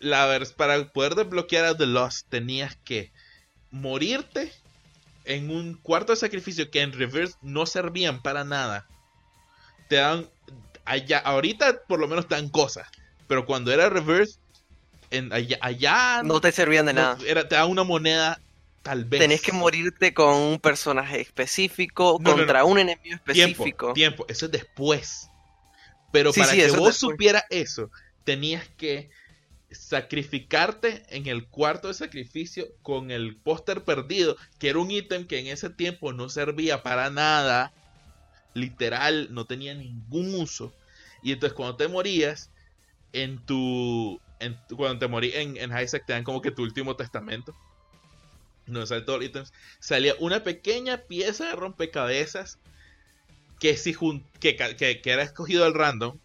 [0.00, 3.10] la para poder desbloquear a The Lost tenías que
[3.70, 4.52] morirte
[5.24, 8.86] en un cuarto de sacrificio que en reverse no servían para nada.
[9.88, 10.28] Te dan
[10.84, 12.88] allá ahorita por lo menos te dan cosas,
[13.26, 14.38] pero cuando era reverse
[15.10, 17.18] en allá, no te servían de nada.
[17.26, 18.40] Era, te dan una moneda
[18.82, 19.20] tal vez.
[19.20, 23.92] Tenés que morirte con un personaje específico contra un enemigo específico.
[23.92, 25.30] Tiempo, tiempo, eso es después.
[26.12, 27.90] Pero para que vos supieras eso,
[28.24, 29.10] tenías que
[29.70, 35.38] sacrificarte en el cuarto de sacrificio con el póster perdido, que era un ítem que
[35.38, 37.72] en ese tiempo no servía para nada,
[38.54, 40.72] literal, no tenía ningún uso.
[41.22, 42.50] Y entonces cuando te morías,
[43.12, 44.20] en tu,
[44.76, 47.54] cuando te morí en, en Isaac te dan como que tu último testamento.
[48.66, 49.52] No los ítems.
[49.78, 52.58] Salía una pequeña pieza de rompecabezas
[53.58, 53.94] que, si
[54.40, 56.18] que, que, que era escogido al random.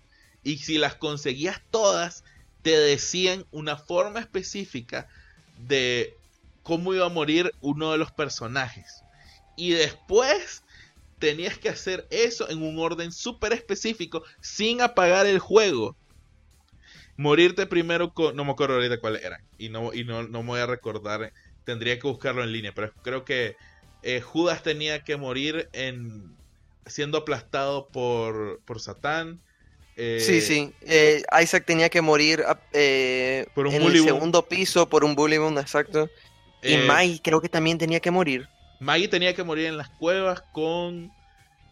[0.43, 2.23] Y si las conseguías todas,
[2.61, 5.07] te decían una forma específica
[5.57, 6.15] de
[6.63, 9.03] cómo iba a morir uno de los personajes.
[9.55, 10.63] Y después
[11.19, 15.95] tenías que hacer eso en un orden súper específico sin apagar el juego.
[17.17, 18.35] Morirte primero con...
[18.35, 19.43] No me acuerdo ahorita cuáles eran.
[19.57, 21.31] Y no, y no, no me voy a recordar.
[21.63, 22.73] Tendría que buscarlo en línea.
[22.73, 23.55] Pero creo que
[24.01, 26.35] eh, Judas tenía que morir en
[26.85, 29.41] siendo aplastado por, por Satán.
[29.97, 30.73] Eh, sí, sí.
[30.81, 32.43] Eh, Isaac tenía que morir
[33.53, 36.09] por un en el segundo piso por un bully exacto.
[36.63, 38.47] Y Mai creo que también tenía que morir.
[38.79, 41.11] Maggie tenía que morir en las cuevas con.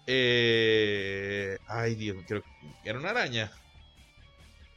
[0.06, 1.58] Eh...
[1.68, 3.52] Ay, Dios, creo que era una araña.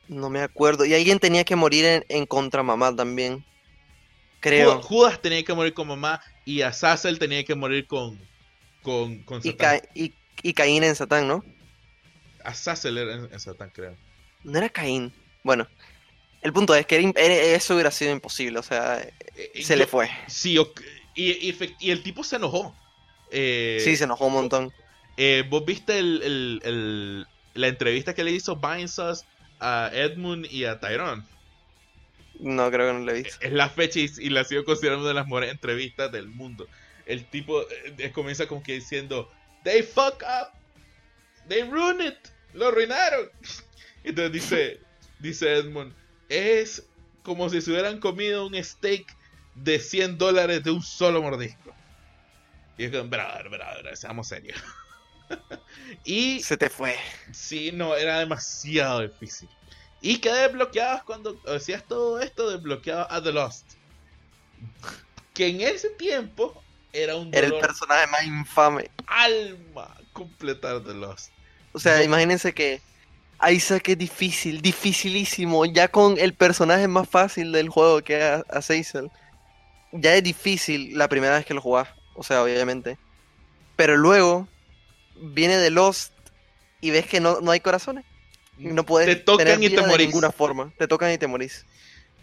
[0.08, 0.86] No me acuerdo.
[0.86, 3.44] Y alguien tenía que morir en, en contra mamá también.
[4.40, 4.80] Creo.
[4.82, 8.18] Judas tenía que morir con mamá y Azazel tenía que morir con,
[8.82, 9.82] con, con Satán.
[9.94, 10.14] Y, y,
[10.54, 11.44] Caín en Satán, ¿no?
[12.44, 13.96] Azazel era en, Satán, creo.
[14.42, 15.12] No era Caín.
[15.44, 15.66] Bueno,
[16.42, 17.12] el punto es que
[17.54, 20.10] eso hubiera sido imposible, o sea, eh, se le fue.
[20.26, 20.58] Sí,
[21.14, 22.74] y, y, el tipo se enojó.
[23.30, 24.72] Eh, sí, se enojó un montón.
[25.16, 29.24] Eh, ¿Vos viste el, la entrevista que le hizo Vinesauce
[29.60, 31.22] a Edmund y a Tyrone?
[32.40, 33.38] No, creo que no le he visto.
[33.40, 36.66] Es la fecha y, la sigo considerando de las mejores entrevistas del mundo.
[37.06, 37.62] El tipo
[37.98, 39.30] eh, comienza como que diciendo,
[39.64, 40.54] They fuck up.
[41.48, 42.30] They ruin it.
[42.54, 43.30] Lo arruinaron.
[44.04, 44.80] Entonces dice,
[45.20, 45.94] dice Edmund,
[46.28, 46.84] es
[47.22, 49.16] como si se hubieran comido un steak
[49.54, 51.74] de 100 dólares de un solo mordisco.
[52.78, 54.58] Y es como, brother, brother, seamos serios.
[56.04, 56.40] y.
[56.42, 56.96] Se te fue.
[57.32, 59.48] Sí, no, era demasiado difícil.
[60.00, 63.74] Y quedé desbloqueado cuando hacías todo esto, desbloqueado a The Lost.
[65.32, 66.60] Que en ese tiempo
[66.92, 67.34] era un.
[67.34, 68.90] Era el personaje más infame.
[69.06, 71.30] Alma, completar The Lost.
[71.72, 72.80] O sea, imagínense que
[73.50, 75.64] Isaac es difícil, dificilísimo.
[75.64, 79.10] Ya con el personaje más fácil del juego que es Azazel
[79.92, 82.98] ya es difícil la primera vez que lo jugás, o sea, obviamente.
[83.76, 84.48] Pero luego
[85.16, 86.12] viene de Lost
[86.80, 88.04] y ves que no, hay corazones.
[88.58, 89.98] No puedes te tocan y te morís.
[89.98, 90.72] de ninguna forma.
[90.78, 91.64] Te tocan y te morís.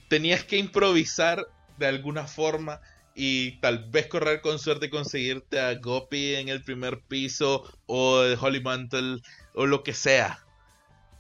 [0.10, 2.82] Tenías que improvisar de alguna forma
[3.21, 8.21] y tal vez correr con suerte y conseguirte a Gopi en el primer piso o
[8.21, 9.21] de Holy Mantle
[9.55, 10.45] o lo que sea.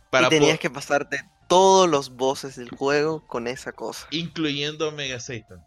[0.09, 4.07] Para y tenías que pasarte todos los bosses del juego con esa cosa.
[4.11, 5.61] Incluyendo Mega Satan.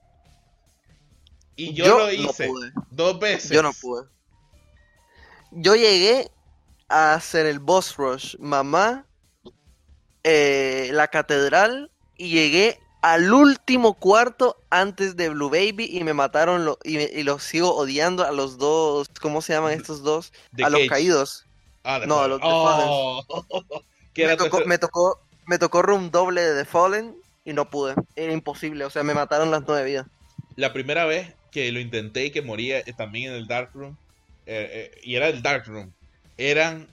[1.54, 2.50] Y yo, lo hice
[2.90, 3.50] dos veces.
[3.50, 4.08] Yo no pude.
[5.50, 6.30] Yo llegué
[6.88, 9.04] a hacer el boss rush, mamá,
[10.24, 16.64] eh, la catedral, y llegué al último cuarto antes de Blue Baby y me mataron
[16.64, 20.32] lo, y, los sigo odiando a los dos, ¿cómo se llaman estos dos?
[20.62, 21.44] a los caídos.
[21.84, 23.24] Ah, no, a los oh.
[24.16, 27.94] me, tocó, me, tocó, me tocó room doble de The Fallen y no pude.
[28.14, 30.06] Era imposible, o sea, me mataron las nueve vidas.
[30.54, 33.96] La primera vez que lo intenté y que moría eh, también en el Dark Room.
[34.46, 35.92] Eh, eh, y era el Dark Room.
[36.38, 36.88] Eran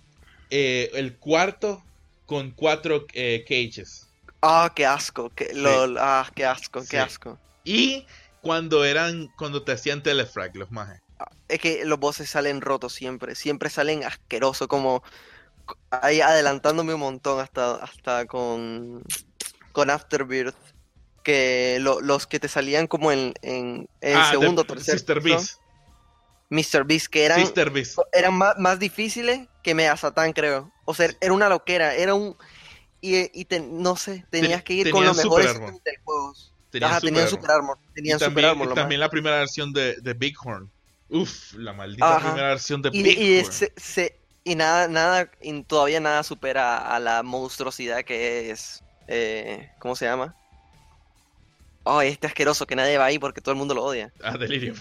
[0.50, 1.84] el cuarto
[2.26, 4.09] con cuatro cages.
[4.42, 5.30] Ah, qué asco.
[5.36, 5.52] Qué,
[6.00, 7.38] ah, qué asco, qué asco.
[7.64, 8.06] Y
[8.42, 11.02] cuando eran, cuando te hacían telefrag los mages.
[11.20, 13.36] Ah, es que los bosses salen rotos siempre.
[13.36, 15.04] Siempre salen asquerosos, como
[15.92, 19.04] ahí adelantándome un montón hasta, hasta con,
[19.72, 20.56] con Afterbirth
[21.24, 24.96] que los que te salían como en, en, ah, segundo, tercer.
[24.96, 25.22] Mr.
[25.22, 25.60] Beast.
[26.50, 26.84] Mr.
[26.84, 27.44] Beast, que eran,
[28.12, 30.72] eran más, más, difíciles que Mega Satan, creo.
[30.86, 32.36] O sea, era una loquera, era un...
[33.02, 36.34] Y, y no sé, tenías que ir con los mejores del juego.
[36.70, 37.78] Tenían, super, armor.
[37.96, 38.74] Tenían super también, armor.
[38.76, 40.70] también la primera versión de, de Bighorn.
[41.10, 43.18] Uf, la maldita primera versión de Bighorn.
[43.18, 48.84] Y, se, y nada, nada, y todavía nada supera a la monstruosidad que es...
[49.08, 50.36] Eh, ¿Cómo se llama?
[51.84, 54.12] oh, este asqueroso que nadie va ahí porque todo el mundo lo odia.
[54.24, 54.76] Ah, Delirium.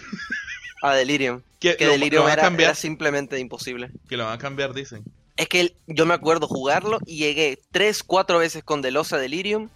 [0.81, 1.41] Ah, Delirium.
[1.59, 3.91] que Delirium era, simplemente imposible.
[4.07, 5.03] Que lo van a cambiar, dicen.
[5.39, 9.69] Es que yo me acuerdo jugarlo y llegué tres, cuatro veces con Delosa Delirium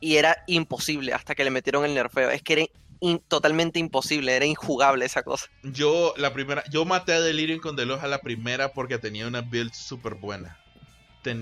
[0.00, 2.30] y era imposible hasta que le metieron el nerfeo.
[2.30, 5.44] Es que era totalmente imposible, era injugable esa cosa.
[5.62, 9.74] Yo la primera, yo maté a Delirium con Delosa la primera porque tenía una build
[9.74, 10.58] súper buena.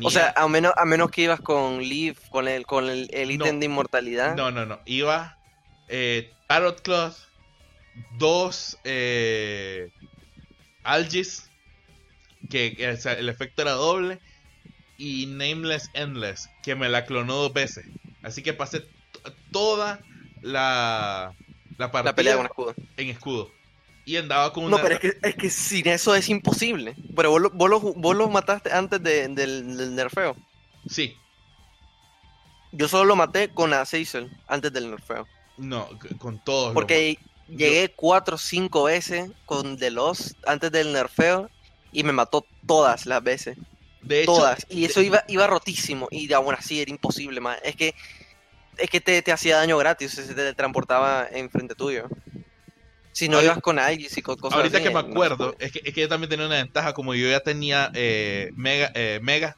[0.02, 3.60] O sea, a menos, a menos que ibas con Leaf, con el con el, ítem
[3.60, 4.34] de inmortalidad.
[4.34, 4.80] No, no, no.
[4.86, 5.38] Iba
[5.86, 7.14] eh, Tarot Cloth,
[8.18, 9.92] dos eh,
[10.82, 11.48] Algis,
[12.50, 14.20] que el efecto era doble,
[14.98, 17.86] y Nameless Endless, que me la clonó dos veces.
[18.22, 18.86] Así que pasé
[19.50, 20.00] toda
[20.42, 21.34] la,
[21.78, 22.74] la partida la pelea con escudo.
[22.96, 23.50] en escudo
[24.04, 24.76] y andaba con una...
[24.76, 26.96] No, pero es que, es que sin eso es imposible.
[27.14, 30.36] Pero vos, vos, los, vos mataste antes del, del, nerfeo.
[30.88, 31.16] Sí.
[32.72, 35.26] Yo solo lo maté con Azazel antes del nerfeo.
[35.58, 36.72] No, con todos.
[36.72, 41.50] Porque llegué cuatro o cinco veces con The Lost antes del nerfeo
[41.92, 43.56] y me mató todas las veces.
[44.00, 44.66] De hecho, todas.
[44.68, 46.08] Y eso iba, iba rotísimo.
[46.10, 47.58] Y aún así era imposible, más.
[47.62, 47.94] Es que,
[48.78, 52.08] es que te, te hacía daño gratis, se te transportaba enfrente tuyo.
[53.12, 55.94] Si no ibas con alguien, y con cosas Ahorita que me acuerdo, es, que, es
[55.94, 59.56] que yo también tenía una ventaja, como yo ya tenía eh, Mega, eh, Mega.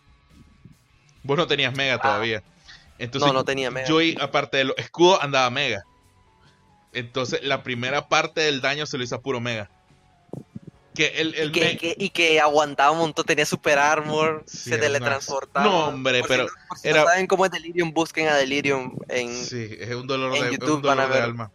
[1.22, 2.00] Vos no tenías Mega ah.
[2.00, 2.42] todavía.
[2.98, 3.86] Entonces, no, no tenía Mega.
[3.86, 5.84] Yo, aparte de los escudos, andaba Mega.
[6.92, 9.70] Entonces, la primera parte del daño se lo hizo a puro Mega.
[10.94, 15.66] Que el, el y, que, y, que, aguantaba un montón, tenía super armor, se teletransportaba.
[15.66, 16.46] No, hombre, pero.
[16.84, 17.00] era...
[17.00, 19.34] no saben cómo es Delirium, busquen a Delirium en.
[19.34, 21.50] Sí, es un dolor, de, YouTube, un dolor de alma.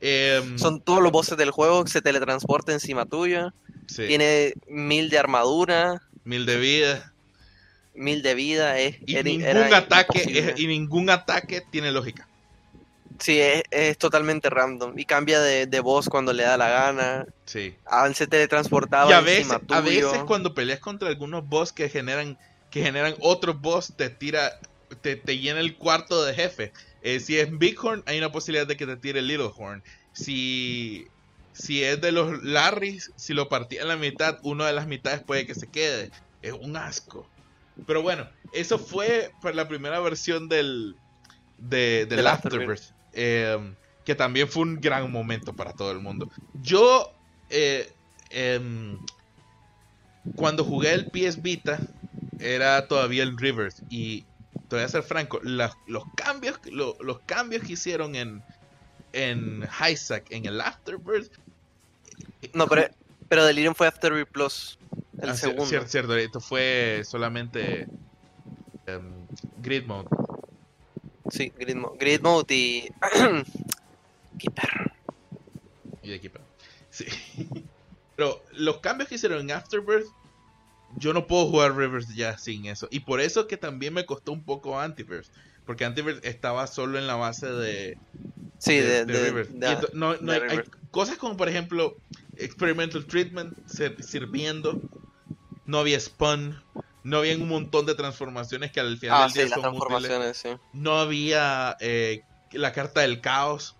[0.00, 3.52] Em, Son todos los bosses del juego, se teletransporta encima tuya.
[3.94, 6.00] Tiene mil de armadura.
[6.24, 7.12] Mil de vida.
[7.94, 8.78] Mil de vida.
[8.78, 12.26] Es, y, ningún ataque, y ningún ataque tiene lógica.
[13.18, 14.98] Sí, es, totalmente random.
[14.98, 17.26] Y cambia de, de, voz cuando le da la gana.
[17.44, 17.74] Sí.
[17.86, 19.10] Antes se teletransportaba.
[19.10, 22.38] Y a veces, a veces cuando peleas contra algunos boss que generan,
[22.70, 24.58] que generan otros boss, te tira,
[25.00, 26.72] te, te llena el cuarto de jefe.
[27.02, 29.82] Eh, si es Bighorn, hay una posibilidad de que te tire Littlehorn.
[30.12, 31.08] Si,
[31.52, 35.20] si es de los Larrys, si lo partí en la mitad, una de las mitades
[35.20, 36.10] puede que se quede.
[36.42, 37.28] Es un asco.
[37.86, 40.94] Pero bueno, eso fue para la primera versión del,
[41.58, 42.92] de, del Afterbirth.
[43.12, 46.28] Em, que también fue un gran momento para todo el mundo.
[46.54, 47.12] Yo,
[47.50, 47.92] eh,
[48.30, 48.98] em,
[50.34, 51.78] cuando jugué el PS Vita,
[52.40, 53.82] era todavía el Rivers.
[53.90, 54.22] Y
[54.68, 55.72] te voy a ser franco, los,
[56.16, 58.42] cambios, los cambios que hicieron en,
[59.12, 61.32] en Isaac, en el Afterbirth.
[62.54, 62.88] No, pero,
[63.28, 64.78] pero Delirium fue Afterbirth Plus.
[65.20, 65.66] El ah, segundo.
[65.66, 67.86] Cierto, cierto, esto fue solamente
[68.86, 69.26] em,
[69.58, 70.08] Grid Mode.
[71.32, 72.88] Sí, Grid Mode, Grid Mode y.
[74.38, 74.92] Keeper.
[76.02, 76.42] Y de Keeper.
[76.90, 77.06] Sí.
[78.16, 80.08] Pero los cambios que hicieron en Afterbirth,
[80.98, 82.86] yo no puedo jugar Rivers ya sin eso.
[82.90, 85.32] Y por eso que también me costó un poco Antiverse.
[85.64, 87.96] Porque Antiverse estaba solo en la base de.
[88.58, 89.50] Sí, de, Rivers.
[89.94, 91.96] no, no hay, cosas como, por ejemplo,
[92.36, 93.56] Experimental Treatment
[94.00, 94.82] sirviendo.
[95.64, 96.60] No había Spun
[97.04, 100.44] no había un montón de transformaciones que al final ah, del día son útiles.
[100.72, 103.76] No había eh, la carta del caos.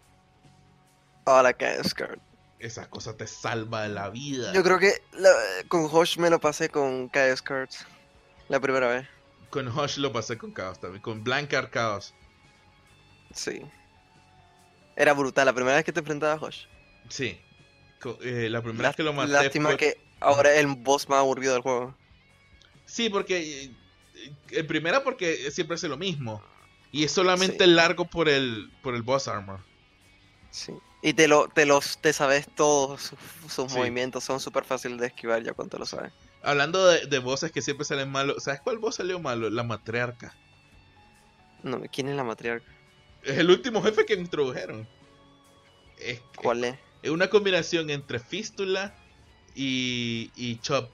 [1.24, 2.18] Oh, la Chaos Card.
[2.58, 4.52] Esa cosa te salva de la vida.
[4.52, 4.92] Yo creo que
[5.68, 7.86] con Hosh me lo pasé con Chaos Cards.
[8.48, 9.08] La primera vez.
[9.50, 11.02] Con Hosh lo pasé con Chaos también.
[11.02, 12.14] Con Blankard Chaos.
[13.32, 13.62] Sí.
[14.96, 15.46] Era brutal.
[15.46, 16.66] La primera vez que te enfrentabas a Hosh.
[17.08, 17.40] Sí.
[18.22, 19.32] Eh, la primera vez que lo maté.
[19.32, 21.94] Lástima que ahora es el boss más aburrido del juego.
[22.92, 23.64] Sí, porque.
[23.64, 23.76] En
[24.50, 26.42] eh, primera, porque siempre hace lo mismo.
[26.90, 29.60] Y es solamente largo por el, por el boss armor.
[30.50, 30.74] Sí.
[31.00, 33.14] Y te, lo, te los te sabes todos
[33.48, 36.12] sus, movimientos, son súper fáciles de esquivar ya cuando lo sabes.
[36.42, 39.48] Hablando de, de voces que siempre salen malos, ¿sabes cuál voz salió malo?
[39.48, 40.36] La matriarca.
[41.62, 42.70] No, ¿quién es la matriarca?
[43.22, 44.86] Es el último jefe que introdujeron.
[46.36, 46.76] ¿Cuál es?
[47.02, 48.94] Es una combinación entre Fístula
[49.54, 50.90] y, y Chop.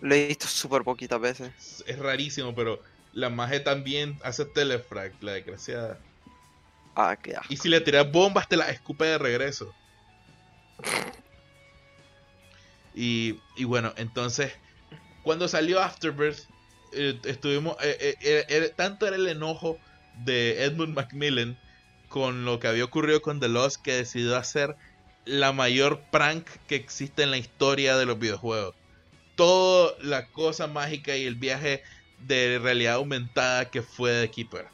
[0.00, 1.84] Lo he visto súper poquitas veces.
[1.86, 5.98] Es rarísimo, pero la magia también hace telefrag, la desgraciada.
[6.96, 9.74] Ah, qué Y si le tiras bombas, te las escupe de regreso.
[12.94, 14.52] y, y bueno, entonces,
[15.22, 16.48] cuando salió Afterbirth,
[16.92, 17.76] eh, estuvimos.
[17.82, 19.78] Eh, eh, tanto era el enojo
[20.24, 21.58] de Edmund Macmillan
[22.08, 24.76] con lo que había ocurrido con The Lost que decidió hacer
[25.24, 28.74] la mayor prank que existe en la historia de los videojuegos
[29.34, 31.82] toda la cosa mágica y el viaje
[32.18, 34.66] de realidad aumentada que fue de Keeper.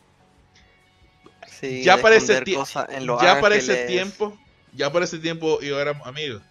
[1.62, 4.38] ya para ese, ya para ese tiempo,
[4.73, 6.43] ya para ese tiempo yo éramos amigos.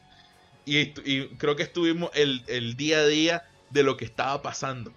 [0.65, 0.91] Y,
[1.37, 4.93] creo que estuvimos el, día a día de lo que estaba pasando.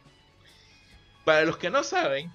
[1.25, 2.31] Para los que no saben,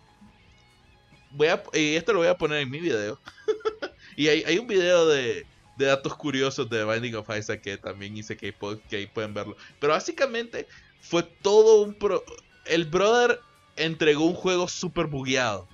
[1.32, 3.20] voy a, y esto lo voy a poner en mi video.
[4.16, 5.46] y hay, hay un video de,
[5.78, 8.54] de datos curiosos de Binding of Isaac que también hice que,
[8.92, 9.56] ahí pueden verlo.
[9.80, 10.68] Pero básicamente
[11.02, 11.94] fue todo un...
[11.94, 12.24] Pro...
[12.66, 13.40] El brother
[13.76, 15.68] entregó un juego super bugueado.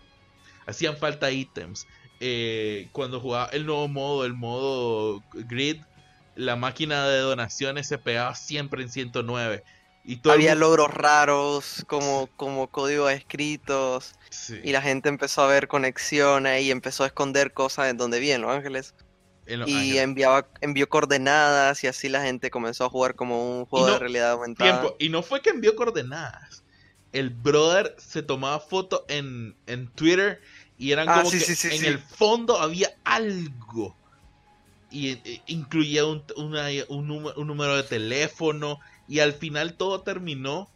[0.66, 1.88] Hacían falta ítems.
[2.20, 5.82] Eh, cuando jugaba el nuevo modo, el modo grid,
[6.36, 9.64] la máquina de donaciones se pegaba siempre en 109.
[10.06, 14.16] Y Había logros raros, como, como códigos escritos.
[14.64, 18.42] Y la gente empezó a ver conexiones y empezó a esconder cosas en donde vienen
[18.42, 18.96] Los Ángeles
[19.62, 24.00] y enviaba, envió coordenadas y así la gente comenzó a jugar como un juego de
[24.00, 24.96] realidad aumentada.
[25.00, 26.64] Y no fue que envió coordenadas.
[27.12, 30.42] El brother se tomaba fotos en, en Twitter
[30.78, 34.00] Y eran Ah, como sí, que sí, sí, en el fondo había algo.
[34.90, 38.80] Y eh, incluía un, una- un número, un número de teléfono.
[39.08, 40.74] Y al final todo terminó.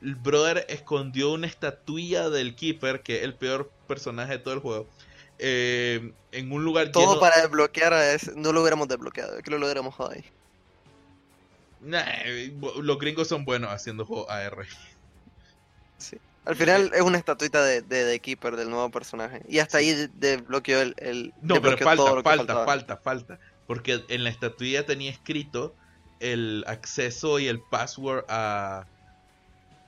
[0.00, 4.60] El brother escondió una estatuilla del Keeper, que es el peor personaje de todo el
[4.60, 4.90] juego.
[5.38, 7.20] Eh, en un lugar Todo lleno...
[7.20, 8.32] para desbloquear a ese.
[8.36, 10.24] No lo hubiéramos desbloqueado, que lo hubiéramos ahí.
[11.80, 12.04] Nah,
[12.82, 14.66] los gringos son buenos haciendo juegos AR.
[15.98, 16.16] Sí.
[16.44, 19.42] Al final es una estatuita de, de, de Keeper, del nuevo personaje.
[19.48, 20.94] Y hasta ahí de- desbloqueó el.
[20.98, 23.38] el No, pero falta, falta, falta, falta.
[23.66, 25.74] Porque en la estatuilla tenía escrito
[26.20, 28.86] el acceso y el password a,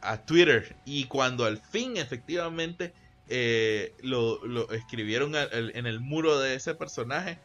[0.03, 0.77] a Twitter.
[0.85, 2.93] Y cuando al fin efectivamente
[3.29, 7.39] eh, lo, lo escribieron en el muro de ese personaje,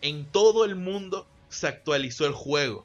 [0.00, 2.84] en todo el mundo se actualizó el juego.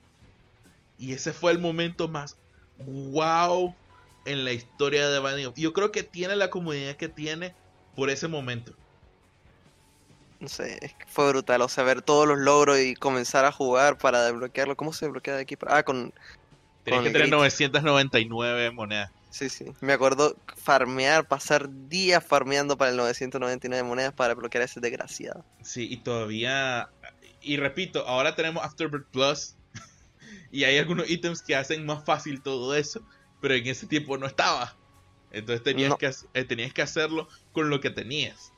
[0.97, 2.37] Y ese fue el momento más
[2.85, 3.75] wow
[4.25, 7.53] en la historia de of- Yo creo que tiene la comunidad que tiene
[7.95, 8.73] por ese momento.
[10.39, 11.61] No sé, fue brutal.
[11.61, 14.75] O sea, ver todos los logros y comenzar a jugar para desbloquearlo.
[14.75, 15.69] ¿Cómo se desbloquea de Keeper?
[15.71, 16.13] Ah, con.
[16.83, 17.37] Tienes Con que el tener grito.
[17.37, 19.11] 999 monedas.
[19.33, 19.65] Sí, sí.
[19.81, 25.43] Me acuerdo farmear, pasar días farmeando para el 999 monedas para desbloquear a ese desgraciado.
[25.63, 26.89] Sí, y todavía.
[27.41, 29.55] Y repito, ahora tenemos Afterbirth Plus.
[30.51, 33.01] y hay algunos ítems que hacen más fácil todo eso.
[33.41, 34.77] Pero en ese tiempo no estaba.
[35.31, 35.97] Entonces tenías, No.
[35.97, 38.51] que, eh, tenías que hacerlo con lo que tenías.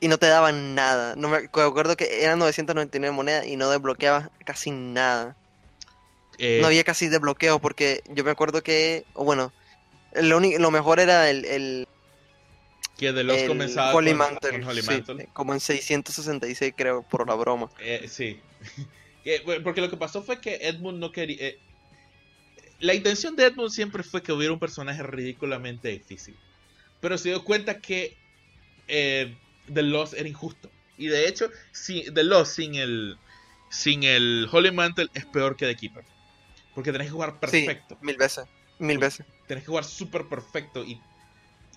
[0.00, 1.14] Y no te daban nada.
[1.14, 5.36] No me me acuerdo que eran 999 monedas y no desbloqueabas casi nada.
[6.38, 9.52] Eh, No había casi desbloqueo porque yo me acuerdo que, o bueno,
[10.22, 11.88] lo, mejor era el, el,
[12.96, 15.28] que de los comenzaba Holy con, Mantle, con Holy sí, Mantle.
[15.32, 17.68] como en 666 creo, por la broma.
[17.80, 18.40] Eh, sí.
[19.64, 21.36] Porque lo que pasó fue que Edmund no quería.
[21.40, 21.58] eh,
[22.78, 26.36] la intención de Edmund siempre fue que hubiera un personaje ridículamente difícil.
[27.00, 28.16] Pero se dio cuenta que
[28.88, 29.34] eh,
[29.72, 30.70] The Lost era injusto.
[30.98, 33.18] Y de hecho, si, The Lost sin el,
[33.70, 36.04] sin el Holy Mantle es peor que The Keeper.
[36.74, 37.96] Porque tenés que jugar perfecto.
[37.98, 38.46] Sí, mil veces,
[38.78, 39.26] mil veces.
[39.46, 40.84] Tenés que jugar súper perfecto.
[40.84, 41.00] Y,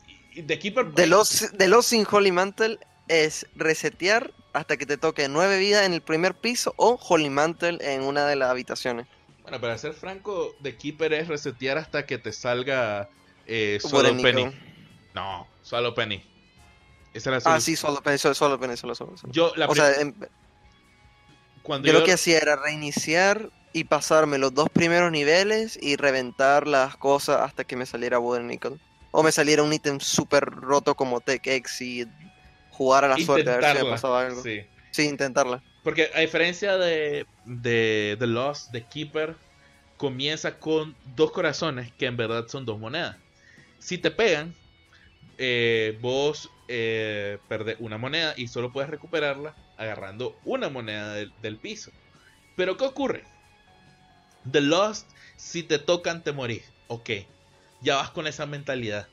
[0.08, 0.88] y, y The Keeper.
[0.88, 5.86] De los, de los sin Holy Mantle es resetear hasta que te toque nueve vidas
[5.86, 9.08] en el primer piso o Holy Mantle en una de las habitaciones.
[9.44, 13.10] Bueno, para ser franco, The Keeper es resetear hasta que te salga
[13.48, 14.48] eh, solo Penny.
[15.16, 16.24] No, solo Penny.
[17.14, 19.34] Esa es la Ah, sí, solo Penny, solo, solo Penny, solo, solo, solo.
[19.34, 20.14] Yo, la O pri- sea, em-
[21.64, 25.96] cuando yo yo, lo que hacía era reiniciar y pasarme los dos primeros niveles y
[25.96, 28.80] reventar las cosas hasta que me saliera Wooden Nickel.
[29.12, 32.08] O me saliera un ítem súper roto como Tech X y
[32.72, 34.42] jugar a la suerte a ver si me pasaba algo.
[34.42, 34.62] sí.
[34.92, 35.62] Sí, intentarla.
[35.84, 39.36] Porque a diferencia de, de The Lost, The Keeper
[39.98, 43.18] comienza con dos corazones que en verdad son dos monedas.
[43.78, 44.54] Si te pegan,
[45.38, 51.58] eh, vos eh, perdés una moneda y solo puedes recuperarla agarrando una moneda del, del
[51.58, 51.92] piso.
[52.56, 53.24] Pero ¿qué ocurre?
[54.52, 56.64] The Lost, si te tocan, te morís.
[56.88, 57.10] Ok,
[57.82, 59.08] ya vas con esa mentalidad.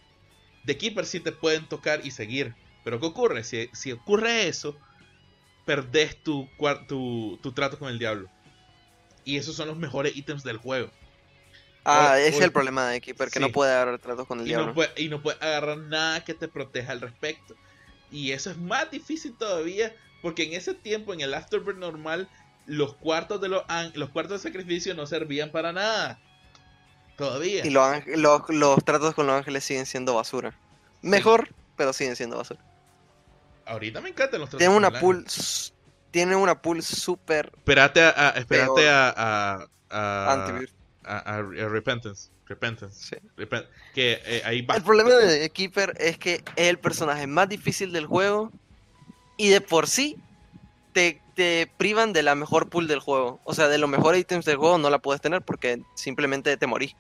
[0.65, 2.55] The Keeper sí te pueden tocar y seguir.
[2.85, 3.45] Pero ¿qué ocurre?
[3.45, 4.77] Si, si ocurre eso,
[5.65, 8.29] perdés tu, cuar- tu, tu trato con el diablo.
[9.25, 10.91] Y esos son los mejores ítems del juego.
[11.85, 13.41] Ah, O- ese es o- el problema de Keeper, que sí.
[13.41, 14.69] no puede agarrar tratos con el Y diablo.
[14.69, 17.55] no, puede, y no puedes agarrar nada que te proteja al respecto.
[18.11, 19.93] Y eso es más difícil todavía.
[20.23, 22.29] Porque en ese tiempo, en el Afterbirth normal,
[22.67, 23.65] los cuartos de los,
[23.95, 26.19] los cuartos de sacrificio no servían para nada.
[27.17, 27.65] Todavía.
[27.65, 30.55] Y los, los, los tratos con los ángeles siguen siendo basura.
[31.03, 32.61] Mejor, pero siguen siendo basura.
[33.65, 35.27] Ahorita me encantan los tratos Tienen una pool,
[36.11, 40.33] tienen una pool súper Espérate a, a- espérate a, a,
[41.05, 42.31] a, Repentance.
[42.47, 43.09] Repentance.
[43.09, 43.17] Sí.
[43.95, 44.77] Que eh, ahí va.
[44.77, 48.53] El problema de Keeper es que es el personaje más difícil del juego
[49.37, 50.17] y de por sí
[50.93, 53.41] te, te privan de la mejor pool del juego.
[53.45, 56.67] O sea, de los mejores ítems del juego no la puedes tener porque simplemente te
[56.67, 56.97] morís.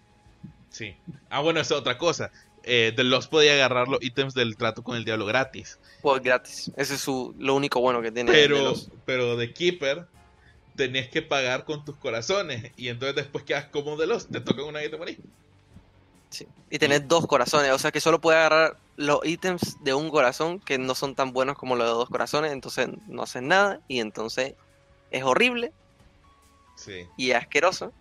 [0.71, 0.95] Sí.
[1.31, 2.31] Ah, bueno, esa es otra cosa.
[2.63, 5.79] Eh, The Lost podía agarrar los ítems del trato con el diablo gratis.
[6.03, 6.71] Pues gratis.
[6.77, 8.31] Ese es su, lo único bueno que tiene.
[8.31, 10.07] Pero, los- pero de Keeper
[10.77, 12.73] tenés que pagar con tus corazones.
[12.77, 14.31] Y entonces después quedas como de Lost.
[14.31, 15.19] Te toca una y te morís.
[16.39, 16.49] Sí.
[16.71, 17.71] Y tenés dos corazones.
[17.73, 21.33] O sea que solo puedes agarrar los ítems de un corazón que no son tan
[21.33, 22.53] buenos como los de dos corazones.
[22.53, 23.81] Entonces no haces nada.
[23.89, 24.55] Y entonces
[25.11, 25.73] es horrible
[26.77, 27.07] Sí.
[27.17, 27.93] y asqueroso.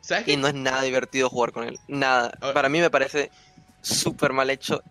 [0.00, 0.36] ¿Sabes Y qué?
[0.36, 1.78] no es nada divertido jugar con él.
[1.88, 2.30] Nada.
[2.54, 3.30] Para mí me parece
[3.82, 4.82] súper mal hecho.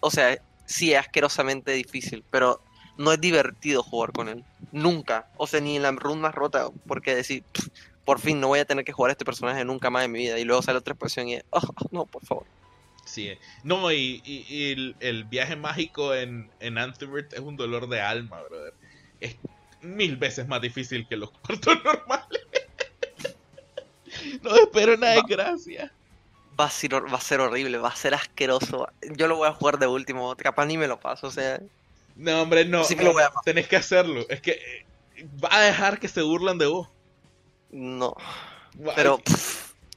[0.00, 2.60] O sea, sí es asquerosamente difícil, pero
[2.96, 4.44] no es divertido jugar con él.
[4.72, 5.28] Nunca.
[5.36, 7.68] O sea, ni en la run más rota, porque decir, "Pff,
[8.08, 10.20] por fin no voy a tener que jugar a este personaje nunca más en mi
[10.20, 10.38] vida.
[10.38, 12.46] Y luego sale otra expresión y es, "Oh, no, por favor.
[13.04, 13.30] Sí,
[13.64, 18.72] no, y, el, viaje mágico en, en es un dolor de alma, brother.
[19.20, 19.36] Es
[19.82, 22.46] mil veces más difícil que los cuartos normales.
[24.42, 25.92] no espero nada de gracia.
[26.58, 28.88] Va a, ser, va a ser horrible, va a ser asqueroso.
[29.18, 31.60] Yo lo voy a jugar de último, capaz ni me lo paso, o sea.
[32.16, 32.84] No, hombre, no.
[33.44, 34.24] tenés que hacerlo.
[34.30, 36.88] Es que eh, va a dejar que se burlan de vos.
[37.70, 38.16] No.
[38.96, 39.20] Pero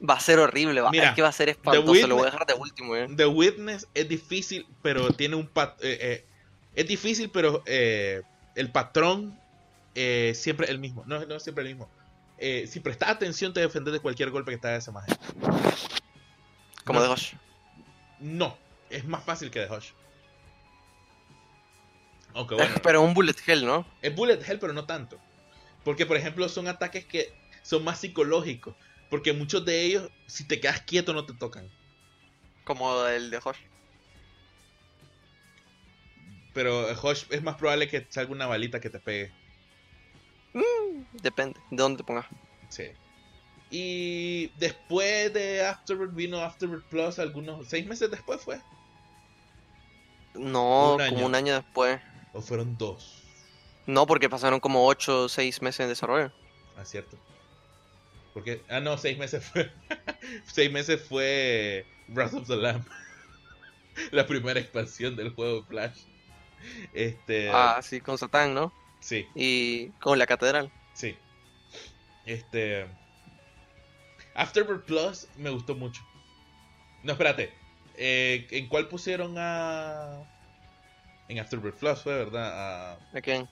[0.08, 2.46] va a ser horrible, va, es que va a ser espantoso, lo voy a dejar
[2.46, 2.96] de último.
[2.96, 3.08] Eh.
[3.16, 6.24] The Witness es difícil, pero tiene un pat eh, eh,
[6.74, 9.38] es difícil, pero el patrón
[9.94, 11.04] siempre el mismo.
[11.06, 11.88] No, no es siempre el mismo.
[12.38, 15.16] si prestas atención te defendes de cualquier golpe que te haga esa magia.
[16.84, 17.34] Como de Hush.
[18.18, 18.56] No,
[18.90, 19.90] es más fácil que de Hush.
[22.34, 22.74] Aunque bueno.
[22.82, 23.86] pero un bullet hell, ¿no?
[24.00, 25.18] Es bullet hell, pero no tanto.
[25.84, 27.32] Porque, por ejemplo, son ataques que
[27.62, 28.74] son más psicológicos.
[29.10, 31.70] Porque muchos de ellos, si te quedas quieto, no te tocan.
[32.64, 33.58] Como el de Hosh.
[36.54, 39.32] Pero Hosh es más probable que salga una balita que te pegue.
[40.54, 42.26] Mm, depende de dónde te pongas.
[42.68, 42.84] Sí.
[43.70, 48.60] Y después de Afterbirth vino Afterbirth Plus, algunos seis meses después fue.
[50.34, 52.00] No, como un año después.
[52.32, 53.22] ¿O fueron dos?
[53.86, 56.32] No, porque pasaron como ocho o seis meses en desarrollo.
[56.76, 57.18] Ah, cierto.
[58.32, 59.70] Porque, ah, no, seis meses fue.
[60.46, 62.84] seis meses fue Wrath of the Lamb.
[64.10, 65.98] la primera expansión del juego Flash.
[66.92, 67.50] Este.
[67.50, 68.72] Ah, sí, con Satán, ¿no?
[69.00, 69.26] Sí.
[69.34, 70.70] Y con la catedral.
[70.94, 71.16] Sí.
[72.24, 72.86] Este.
[74.34, 76.02] Afterbirth Plus me gustó mucho.
[77.02, 77.52] No, espérate.
[77.96, 80.22] Eh, ¿En cuál pusieron a.
[81.28, 82.98] En Afterbirth Plus fue, ¿verdad?
[83.12, 83.48] ¿A, quién?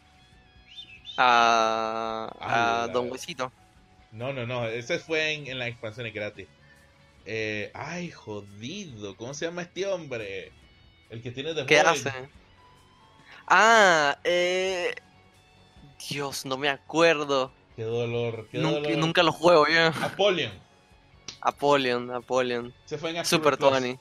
[1.16, 2.30] A.
[2.40, 3.52] a Don Huesito.
[4.12, 4.66] No, no, no.
[4.66, 6.48] Ese fue en, la expansión gratis.
[7.26, 9.16] Eh, ay, jodido.
[9.16, 10.52] ¿Cómo se llama este hombre?
[11.11, 12.12] El que tiene de ¿Qué hace?
[13.46, 14.94] Ah, eh.
[16.08, 17.52] Dios, no me acuerdo.
[17.76, 18.98] Qué dolor, qué nunca, dolor.
[18.98, 19.88] Nunca lo juego ya.
[19.88, 20.52] Apollon.
[21.40, 22.74] Apollon, Apollon.
[22.84, 23.98] Se fue en Super Tony.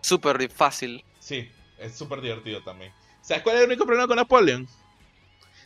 [0.00, 1.04] Super fácil.
[1.18, 2.92] Sí, es súper divertido también.
[3.20, 4.66] ¿Sabes cuál es el único problema con Apollon?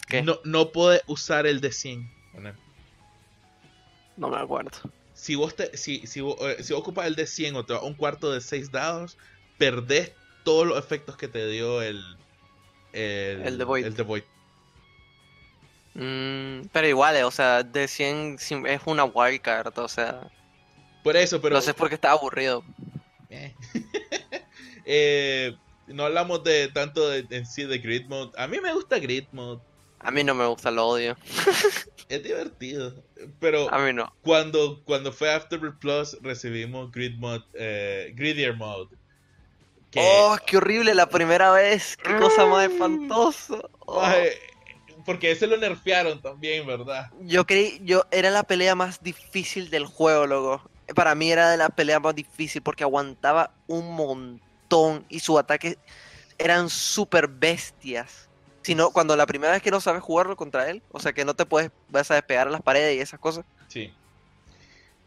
[0.09, 0.23] ¿Qué?
[0.23, 2.11] No, no puede usar el de 100.
[4.17, 4.71] No me acuerdo.
[5.15, 8.33] Si vos, te, si, si, eh, si ocupas el de 100 o te un cuarto
[8.33, 9.17] de 6 dados,
[9.59, 10.13] perdés
[10.45, 12.03] todos los efectos que te dio el.
[12.93, 13.87] El, el The Void.
[13.87, 14.23] El The Void.
[15.95, 18.37] Mm, pero igual, o sea, de 100
[18.67, 20.31] es una wildcard, o sea.
[21.03, 21.55] Por eso, pero.
[21.57, 22.63] No sé por qué está aburrido.
[23.31, 23.55] Eh.
[24.85, 25.57] eh,
[25.87, 28.33] no hablamos de tanto de, en sí de Grid Mode.
[28.37, 29.63] A mí me gusta Grid Mode.
[30.01, 31.17] A mí no me gusta, lo odio.
[32.09, 32.95] es divertido.
[33.41, 34.13] Pero a mí no.
[34.23, 38.97] Cuando, cuando fue Afterbirth Plus recibimos Grid Mode, eh, Gridier Mode.
[39.97, 41.97] Oh, qué horrible la primera vez.
[41.97, 43.59] Qué cosa más espantosa.
[43.87, 44.03] Oh.
[45.07, 47.11] Porque ese lo nerfearon también, ¿verdad?
[47.21, 50.71] Yo creí, yo era la pelea más difícil del juego, loco.
[50.95, 55.79] Para mí era de la pelea más difícil porque aguantaba un montón y sus ataques
[56.39, 58.26] eran súper bestias
[58.67, 61.35] sino cuando la primera vez que no sabes jugarlo contra él, o sea que no
[61.35, 63.45] te puedes, vas a despegar a las paredes y esas cosas.
[63.69, 63.93] Sí.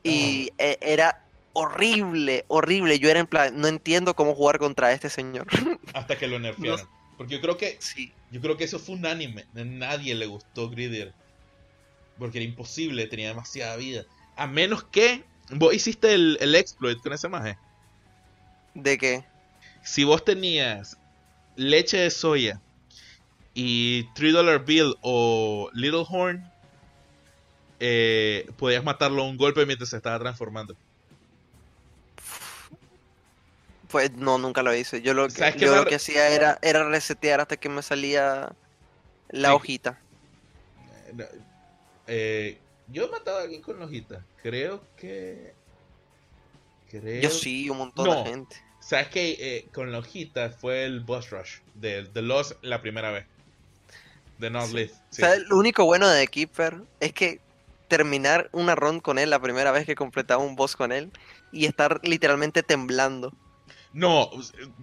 [0.01, 2.99] Y e, era horrible, horrible.
[2.99, 5.45] Yo era en plan, no entiendo cómo jugar contra este señor.
[5.93, 6.87] Hasta que lo nerfearon.
[7.17, 8.13] Porque yo creo que sí.
[8.31, 9.45] yo creo que eso fue unánime.
[9.53, 11.13] A nadie le gustó Gridier.
[12.17, 14.05] Porque era imposible, tenía demasiada vida.
[14.37, 17.57] A menos que vos hiciste el, el exploit con ese maje.
[18.73, 19.25] ¿De qué?
[19.83, 20.97] Si vos tenías
[21.57, 22.61] leche de soya
[23.61, 26.49] y 3 Dollar Bill o Little Horn,
[27.81, 30.77] eh, podías matarlo a un golpe mientras se estaba transformando.
[33.89, 35.01] Pues no, nunca lo hice.
[35.01, 38.53] Yo lo que, yo lo que hacía era, era resetear hasta que me salía
[39.27, 39.99] la hojita.
[41.17, 41.27] Eh,
[42.07, 42.57] eh,
[42.87, 44.23] yo mataba a alguien con la hojita.
[44.41, 45.53] Creo que.
[46.89, 47.21] Creo...
[47.23, 48.55] Yo sí, un montón de gente.
[48.79, 53.25] ¿Sabes que con la hojita fue el boss rush de, de Lost la primera vez?
[54.39, 54.69] De Not
[55.47, 57.41] lo único bueno de Keeper es que
[57.89, 61.11] terminar una run con él la primera vez que completaba un boss con él
[61.51, 63.33] y estar literalmente temblando.
[63.91, 64.29] No,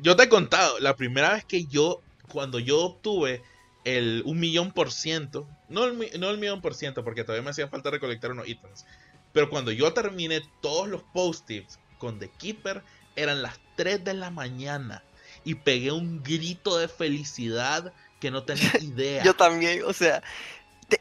[0.02, 3.42] yo te he contado, la primera vez que yo, cuando yo obtuve
[3.84, 7.50] el un millón por ciento, no el, no el millón por ciento, porque todavía me
[7.50, 8.84] hacía falta recolectar unos ítems,
[9.32, 12.82] pero cuando yo terminé todos los post-its con The Keeper,
[13.14, 15.02] eran las 3 de la mañana
[15.44, 19.22] y pegué un grito de felicidad que no tenía idea.
[19.22, 20.22] yo también, o sea,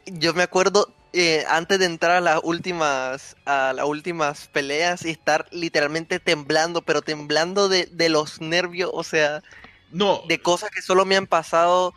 [0.06, 5.10] yo me acuerdo eh, antes de entrar a las últimas a las últimas peleas y
[5.10, 9.42] estar literalmente temblando, pero temblando de, de los nervios, o sea,
[9.90, 10.22] no.
[10.28, 11.94] de cosas que solo me han pasado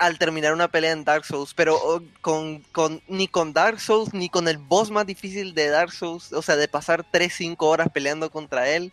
[0.00, 4.14] al terminar una pelea en Dark Souls, pero oh, con, con, ni con Dark Souls
[4.14, 7.88] ni con el boss más difícil de Dark Souls, o sea, de pasar 3-5 horas
[7.92, 8.92] peleando contra él,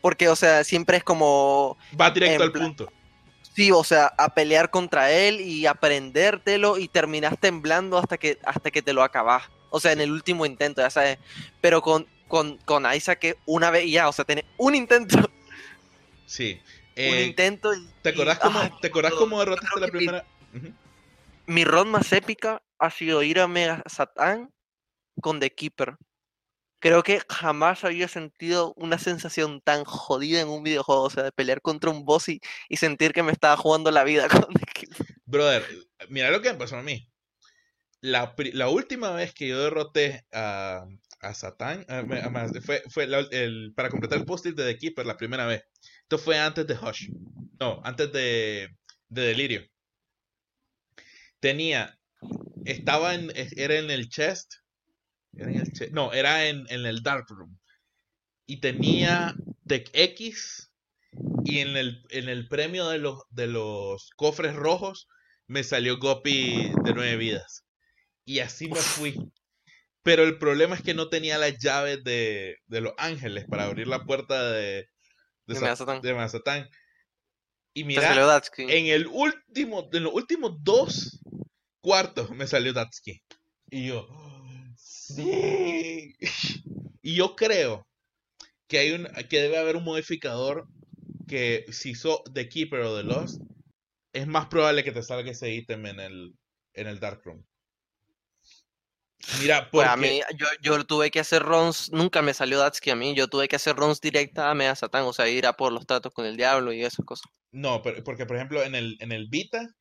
[0.00, 1.76] porque, o sea, siempre es como...
[2.00, 2.90] Va directo al punto.
[3.58, 8.70] Sí, o sea, a pelear contra él y aprendértelo y terminas temblando hasta que, hasta
[8.70, 9.50] que te lo acabas.
[9.70, 11.18] O sea, en el último intento, ya sabes.
[11.60, 15.28] Pero con, con, con Isaac una vez y ya, o sea, tiene un intento.
[16.24, 16.62] Sí.
[16.96, 20.24] un intento ¿Te acordás cómo, ¿te acordás cómo derrotaste la primera?
[21.46, 24.52] Mi run más épica ha sido ir a Mega Satan
[25.20, 25.96] con The Keeper.
[26.80, 31.32] Creo que jamás había sentido una sensación tan jodida en un videojuego, o sea, de
[31.32, 32.40] pelear contra un boss y,
[32.76, 34.46] sentir que me estaba jugando la vida con.
[35.24, 35.64] Brother,
[36.08, 37.08] mira lo que me pasó a mí.
[38.00, 38.34] La,
[38.68, 40.86] última vez que yo derroté a,
[41.20, 41.84] a Satán,
[42.64, 45.64] fue, fue el, para completar el post-it de The Keeper la primera vez.
[46.02, 47.08] Esto fue antes de Hush.
[47.58, 48.68] No, antes de,
[49.08, 49.68] de Delirio
[51.40, 51.98] tenía,
[52.64, 54.54] estaba en, era en el chest,
[55.92, 57.58] no, era en, el dark room,
[58.46, 59.34] y tenía
[59.66, 60.72] Tech X,
[61.44, 65.08] y en el, en el premio de los, de los cofres rojos
[65.46, 67.64] me salió Gopi de nueve vidas.
[68.24, 69.16] Y así me fui.
[70.02, 73.88] Pero el problema es que no tenía las llaves de, de los ángeles para abrir
[73.88, 74.88] la puerta de,
[75.46, 76.68] de, de Mazatán.
[77.74, 81.20] Y mira, en el último, en los últimos dos
[81.80, 83.22] cuartos me salió Datsuki.
[83.70, 84.08] Y yo,
[85.14, 86.14] sí.
[87.00, 87.86] Y yo creo
[88.66, 90.68] que hay un, que debe haber un modificador
[91.26, 93.40] que si sos The Keeper o The Lost,
[94.12, 96.34] es más probable que te salga ese ítem en el,
[96.74, 97.44] en el Dark Room.
[99.40, 99.70] Mira, porque...
[99.72, 103.14] Pues a mí, yo, yo, tuve que hacer runs, nunca me salió Datsuki a mí,
[103.14, 105.86] yo tuve que hacer runs directa a Mega Satan, o sea, ir a por los
[105.86, 107.30] tratos con el diablo y esas cosas.
[107.50, 109.74] No, pero, porque por ejemplo en el, en el Vita,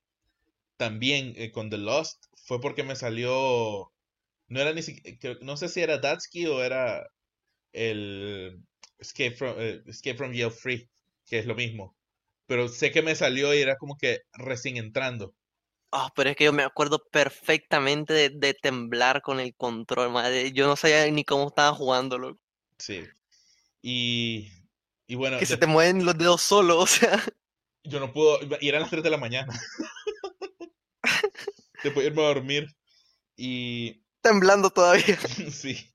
[0.77, 3.91] también eh, con The Lost, fue porque me salió,
[4.47, 7.07] no era ni siquiera, no sé si era Datsuki o era
[7.73, 8.61] el
[8.99, 10.89] Escape from, eh, Escape from Yale Free,
[11.25, 11.95] que es lo mismo.
[12.47, 15.35] Pero sé que me salió y era como que recién entrando.
[15.91, 20.51] Ah, pero es que yo me acuerdo perfectamente de, temblar con el control, madre.
[20.51, 22.37] Yo no sabía ni cómo estaba jugándolo.
[22.77, 23.03] Sí.
[23.81, 24.51] Y,
[25.07, 25.39] y bueno.
[25.39, 27.23] Que se te mueven los dedos solo, o sea.
[27.83, 28.39] Yo no puedo.
[28.59, 29.53] Y eran las 3 de la mañana.
[31.83, 32.67] Después irme a dormir.
[33.37, 34.03] Y.
[34.21, 35.17] Temblando todavía.
[35.51, 35.93] sí.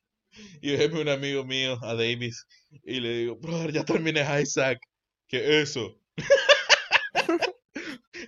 [0.60, 2.46] Y déjeme un amigo mío, a Davis.
[2.84, 4.80] Y le digo, brother, ya terminé Isaac.
[5.28, 5.98] ¿Qué eso?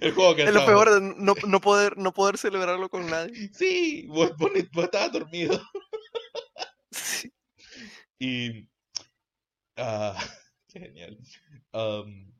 [0.00, 3.50] el juego que Es lo peor de no, no, poder, no poder celebrarlo con nadie.
[3.52, 5.60] Sí, vos, vos, estabas dormido.
[8.18, 8.68] Y.
[9.76, 10.14] Uh,
[10.68, 11.18] qué genial.
[11.72, 12.32] Um,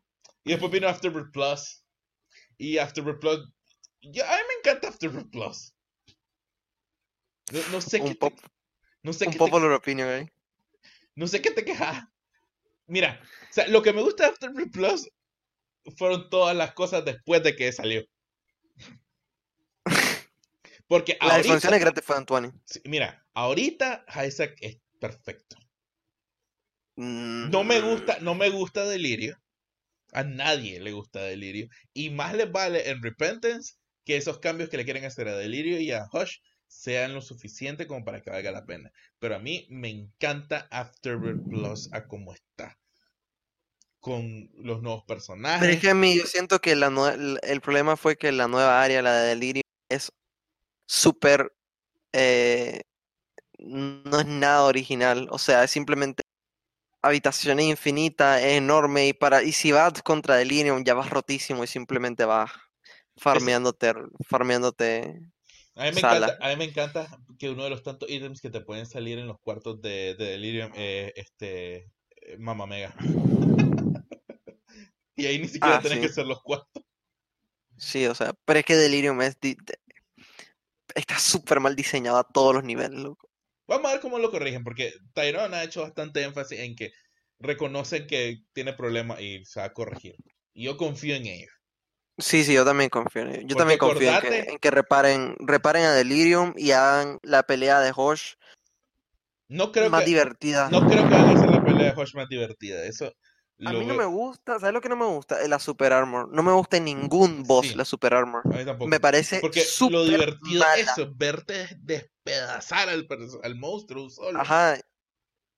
[0.45, 1.85] y después vino Afterbirth Plus.
[2.59, 3.49] Y Afterbirth Plus.
[4.03, 5.74] Ya, a mí me encanta Afterbirth Plus.
[7.53, 8.35] No, sé un qué.
[9.03, 10.33] no sé un qué popular opinion, ¿eh?
[11.15, 12.05] No sé qué te quejas.
[12.87, 13.21] Mira,
[13.51, 15.09] o sea, lo que me gusta de Afterbirth Plus
[15.97, 18.05] fueron todas las cosas después de que salió.
[20.89, 22.53] Porque la expansión es gratis fue Antoine.
[22.85, 25.57] mira, ahorita Isaac es perfecto.
[26.97, 29.37] No me gusta, no me gusta Delirio.
[30.13, 31.69] A nadie le gusta Delirio.
[31.93, 33.75] Y más les vale en Repentance
[34.05, 36.37] que esos cambios que le quieren hacer a Delirio y a Hush
[36.75, 38.93] sean lo suficiente como para que valga la pena.
[39.19, 42.79] Pero a mí me encanta Afterbirth Plus a como está
[44.01, 45.61] con los nuevos personajes.
[45.61, 46.89] Pero es que a mí yo siento que la
[47.43, 50.13] el problema fue que la nueva área, la de Delirio, es
[50.87, 51.55] súper...
[52.13, 52.83] Eh,
[53.59, 56.23] no es nada original, o sea, es simplemente
[57.03, 61.67] habitación infinita, es enorme, y para y si vas contra Delirium ya vas rotísimo y
[61.67, 62.51] simplemente vas
[63.17, 63.95] farmeándote,
[64.29, 65.34] farmeándote
[65.77, 68.51] a mí, me encanta, a mí me encanta que uno de los tantos ítems que
[68.51, 71.91] te pueden salir en los cuartos de, de Delirium es este
[72.39, 72.95] Mama Mega.
[75.17, 76.85] y ahí ni siquiera ah, tenés que ser los cuatro.
[77.77, 79.37] Sí, o sea, pero es que Delirium es
[80.95, 83.29] está súper mal diseñado a todos los niveles, loco.
[83.67, 86.93] Vamos a ver cómo lo corrigen, porque Tyrone ha hecho bastante énfasis en que
[87.39, 90.17] reconocen que tiene problemas y se va a corregir.
[90.53, 91.51] Y yo confío en ellos.
[92.19, 93.45] Sí, sí, yo también confío en ellos.
[93.47, 98.35] Yo también confío en que, reparen, reparen a Delirium y hagan la pelea de Hosh
[99.49, 100.69] no creo más divertida.
[100.71, 102.85] No creo que van a hacer la pelea de Hosh más divertida.
[102.85, 103.13] Eso,
[103.65, 105.47] A mí no me gusta, ¿sabes lo que no me gusta?
[105.47, 106.29] La Super Armor.
[106.33, 108.43] No me gusta en ningún boss la Super Armor.
[108.47, 108.89] A mí tampoco.
[108.89, 113.07] Me parece Porque lo divertido es eso, verte despedazar al,
[113.43, 114.41] al monstruo solo.
[114.41, 114.79] Ajá.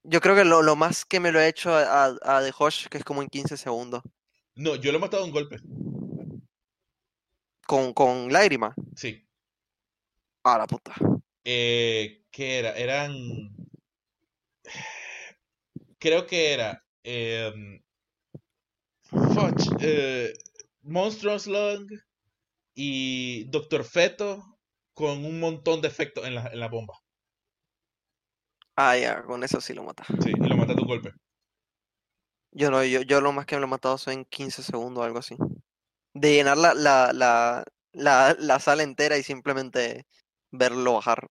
[0.02, 2.98] Yo creo que lo, más que me lo he hecho a, a, The Hush, que
[2.98, 4.02] es como en 15 segundos.
[4.54, 5.58] No, yo lo he matado en golpe.
[7.66, 8.74] ¿Con, con lágrima?
[8.94, 9.26] Sí.
[10.44, 10.94] A la puta.
[11.44, 12.72] Eh, ¿Qué era?
[12.72, 13.12] Eran.
[15.98, 16.84] Creo que era.
[17.02, 17.52] Eh,
[19.02, 20.32] Fudge, eh,
[20.82, 21.90] Monstrous Lung
[22.74, 24.58] y Doctor Feto
[24.94, 26.94] con un montón de efectos en la, en la bomba.
[28.76, 30.04] Ah, ya, con eso sí lo mata.
[30.22, 31.12] Sí, y lo mata de un golpe.
[32.52, 35.02] Yo no, yo, yo lo más que me lo he matado son en 15 segundos
[35.02, 35.36] o algo así.
[36.18, 37.62] De llenar la, la, la,
[37.92, 40.06] la, la sala entera y simplemente
[40.50, 41.28] verlo bajar.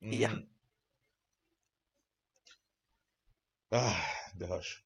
[0.00, 0.42] Y ya.
[3.70, 4.04] Ah,
[4.36, 4.78] The Hush.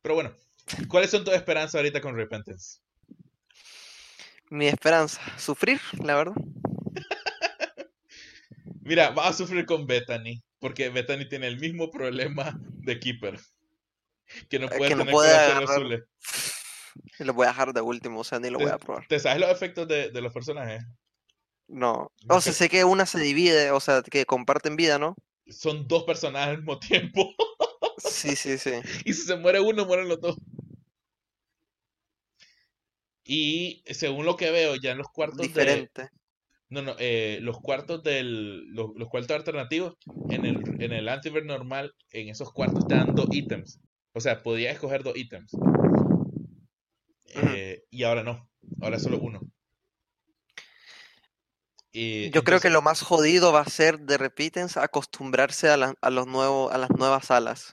[0.00, 0.34] Pero bueno,
[0.88, 2.80] ¿cuáles son tus esperanzas ahorita con Repentance?
[4.48, 6.36] Mi esperanza, sufrir, la verdad.
[8.80, 13.38] Mira, va a sufrir con Bethany, porque Bethany tiene el mismo problema de Keeper.
[14.48, 16.04] Que no puede tener azules.
[17.18, 19.06] Lo voy a dejar de último, o sea, ni lo voy a probar.
[19.08, 20.84] ¿Te sabes los efectos de, de los personajes?
[21.68, 22.12] No.
[22.28, 25.16] O sea, sé que una se divide, o sea, que comparten vida, ¿no?
[25.48, 27.34] Son dos personajes al mismo tiempo.
[27.98, 28.72] Sí, sí, sí.
[29.06, 30.36] Y si se muere uno, mueren los dos.
[33.24, 36.10] Y según lo que veo, ya en los cuartos Diferente.
[36.68, 38.66] No, no, eh, los cuartos del.
[38.74, 39.94] Los, cuartos alternativos,
[40.30, 43.80] en el, en el antiver normal, en esos cuartos te dan dos ítems.
[44.12, 45.52] O sea, podías escoger dos ítems.
[47.34, 48.48] Eh, y ahora no.
[48.80, 49.40] Ahora solo uno.
[51.92, 56.26] Yo creo que lo más jodido va a ser de Repitens acostumbrarse a, a, los
[56.26, 57.72] nuevos, a las nuevas salas.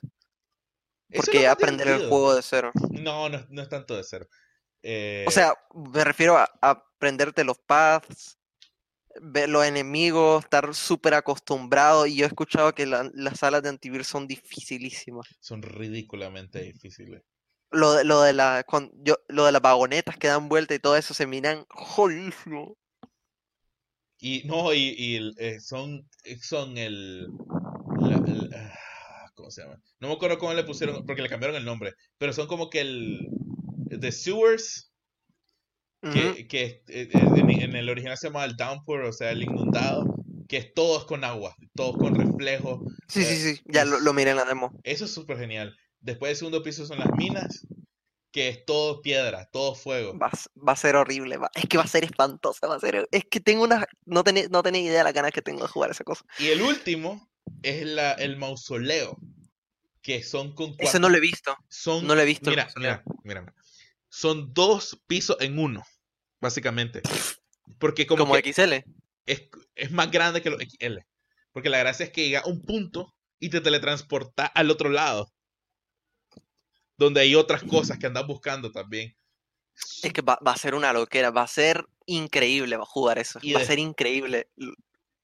[1.14, 2.72] Porque aprender el juego de cero.
[2.90, 4.26] No, no, no es tanto de cero.
[5.26, 8.38] O sea, me refiero a, aprenderte los paths,
[9.20, 12.06] ver los enemigos, estar súper acostumbrado.
[12.06, 15.26] Y yo he escuchado que las salas de antivirus son dificilísimas.
[15.40, 17.22] Son ridículamente difíciles.
[17.74, 18.64] Lo de, lo de, la,
[19.02, 22.76] yo, lo de las vagonetas que dan vuelta y todo eso se miran jodísimo.
[24.18, 27.28] Y no, y, eh, son, eh, son el,
[28.54, 29.78] ah, ¿Cómo se llama?
[30.00, 31.92] No me acuerdo cómo le pusieron, porque le cambiaron el nombre.
[32.16, 33.28] Pero son como que el.
[34.00, 34.90] The Sewers.
[36.00, 40.14] Que, eh, en, el original se llama el Downpour, o sea, el inundado.
[40.48, 42.84] Que es todos con agua, todos con reflejo.
[43.08, 44.78] Sí, sí, sí, ya lo, lo miré en la demo.
[44.84, 45.76] Eso es súper genial.
[46.04, 47.66] Después del segundo piso son las minas
[48.30, 50.18] que es todo piedra, todo fuego.
[50.18, 50.28] Va,
[50.66, 53.64] a ser horrible, es que va a ser espantosa, va a ser, es que tengo
[53.64, 56.26] una, no tenía no idea de la ganas que tengo de jugar esa cosa.
[56.38, 57.30] Y el último
[57.62, 59.16] es la, el mausoleo,
[60.02, 62.50] que son con Ese no lo he visto, son, no lo he visto.
[62.50, 63.54] Mira, mira, mira,
[64.10, 65.82] son dos pisos en uno,
[66.38, 67.00] básicamente.
[67.78, 68.74] Porque como, como XL.
[69.24, 70.98] Es, es más grande que los XL.
[71.52, 75.33] Porque la gracia es que llega a un punto y te teletransporta al otro lado
[76.96, 79.16] donde hay otras cosas que andas buscando también.
[80.02, 83.40] Es que va, a ser una loquera, va a ser increíble va a jugar eso,
[83.54, 84.48] va a ser increíble.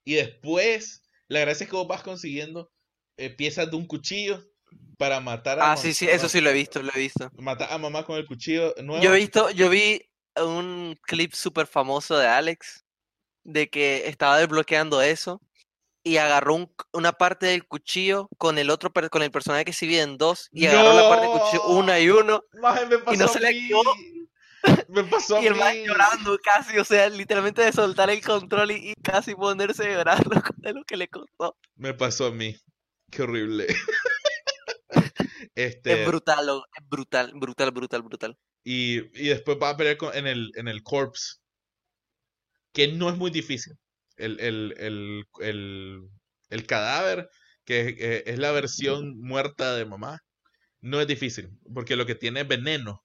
[0.04, 2.72] Y después, la gracia es que vos vas consiguiendo
[3.16, 4.42] eh, piezas de un cuchillo
[4.96, 7.30] para matar a Ah, sí, sí, eso sí lo he visto, lo he visto.
[7.36, 9.02] Matar a mamá con el cuchillo nuevo.
[9.02, 10.02] Yo he visto, yo vi
[10.36, 12.84] un clip súper famoso de Alex
[13.44, 15.40] de que estaba desbloqueando eso
[16.02, 20.02] y agarró una parte del cuchillo con el otro con el personaje que se divide
[20.02, 22.42] en dos y agarró la parte del cuchillo una y uno
[23.12, 23.82] y no se le activó
[24.88, 28.94] me pasó y el man llorando casi o sea literalmente de soltar el control y,
[29.02, 30.22] casi ponerse a llorar
[30.56, 32.56] de lo que le costó me pasó a mí.
[33.10, 33.66] Qué horrible.
[35.54, 36.02] Este...
[36.02, 38.38] es brutal es brutal brutal brutal brutal.
[38.64, 41.36] Y, y después va a pelear en el en el corpse
[42.72, 43.76] que no es muy difícil
[44.20, 45.26] el,
[46.66, 47.28] cadáver,
[47.64, 50.22] que eh, es la versión muerta de mamá,
[50.80, 53.04] no es difícil, porque lo que tiene es veneno.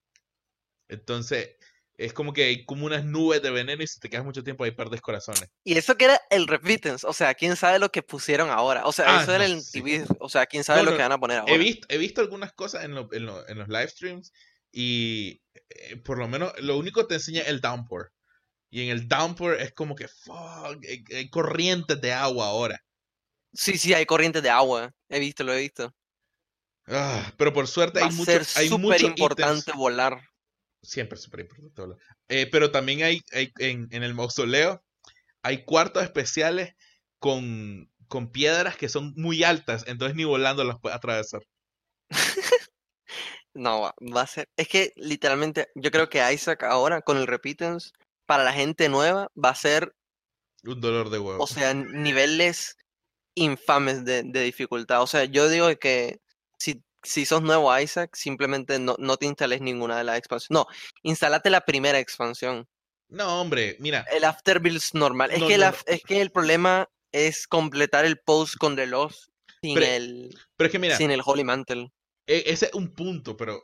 [0.87, 1.55] Entonces,
[1.97, 4.63] es como que hay como unas nubes de veneno y si te quedas mucho tiempo
[4.63, 5.49] ahí perdes corazones.
[5.63, 8.85] Y eso que era el Repentance, o sea, quién sabe lo que pusieron ahora.
[8.85, 11.19] O sea, ah, eso era el TV, o sea, quién sabe lo que van a
[11.19, 11.53] poner ahora.
[11.53, 14.33] He visto, he visto algunas cosas en, en, los live streams
[14.71, 18.11] y eh, por lo menos lo único que te enseña es el downpour.
[18.75, 22.83] Y en el downpour es como que, fuck, hay, corrientes de agua ahora.
[23.53, 24.91] Sí, sí, hay corrientes de agua.
[25.07, 25.95] He visto, lo he visto.
[26.85, 28.33] Ah, pero por suerte hay mucho.
[28.33, 30.19] Es súper importante volar.
[30.81, 31.97] Siempre súper importante volar.
[32.27, 34.83] Eh, pero también hay, en, el mausoleo,
[35.41, 36.75] hay cuartos especiales
[37.17, 41.39] con, con piedras que son muy altas, entonces ni volando las puedes atravesar.
[43.57, 44.49] No, va a ser.
[44.57, 47.91] Es que literalmente, yo creo que Isaac ahora con el Repitance,
[48.25, 49.93] para la gente nueva, va a ser.
[50.63, 51.43] Un dolor de huevo.
[51.43, 52.75] O sea, niveles
[53.35, 55.01] infames de, dificultad.
[55.01, 56.19] O sea, yo digo que
[56.57, 60.51] si, si sos nuevo Isaac, simplemente no, no te instales ninguna de las expansiones.
[60.51, 60.67] No,
[61.03, 62.67] instalate la primera expansión.
[63.09, 64.05] No, hombre, mira.
[64.11, 65.31] El Afterbuilds normal.
[65.31, 69.29] Es, que, es que el problema es completar el post con Lost
[69.61, 70.29] sin el.
[70.57, 70.97] Pero es que mira.
[70.97, 71.91] Sin el Holy Mantle.
[72.25, 73.63] E, ese es un punto, pero.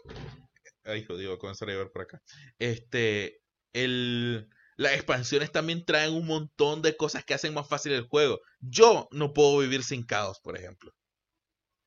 [0.84, 2.22] Ay, jodido, comenzar a ver por acá.
[2.59, 3.40] Este.
[3.74, 4.49] El.
[4.78, 8.39] Las expansiones también traen un montón de cosas que hacen más fácil el juego.
[8.59, 10.91] Yo no puedo vivir sin caos, por ejemplo.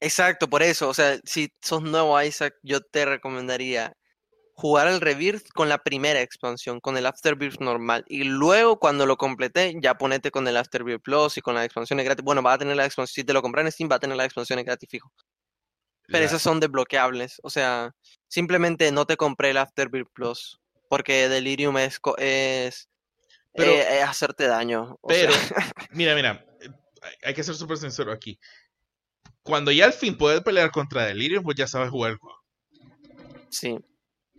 [0.01, 0.89] Exacto, por eso.
[0.89, 3.97] O sea, si sos nuevo Isaac, yo te recomendaría
[4.55, 8.05] jugar el Rebirth con la primera expansión, con el Afterbirth normal.
[8.07, 12.05] Y luego, cuando lo complete, ya ponete con el Afterbirth Plus y con las expansiones
[12.05, 12.24] gratis.
[12.24, 13.14] Bueno, va a tener la expansión.
[13.14, 15.12] Si te lo compras en Steam, va a tener las expansiones gratis fijo.
[16.07, 17.41] Pero esas son desbloqueables.
[17.43, 17.93] O sea,
[18.28, 20.61] simplemente no te compré el Afterbirth Plus.
[20.89, 22.89] Porque Delirium es, es,
[23.55, 24.99] eh, hacerte daño.
[25.07, 25.32] pero,
[25.91, 26.45] mira, mira,
[27.22, 28.39] hay que ser súper sincero aquí.
[29.43, 32.39] Cuando ya al fin puedes pelear contra Delirium, pues ya sabes jugar el juego.
[33.51, 33.78] Sí.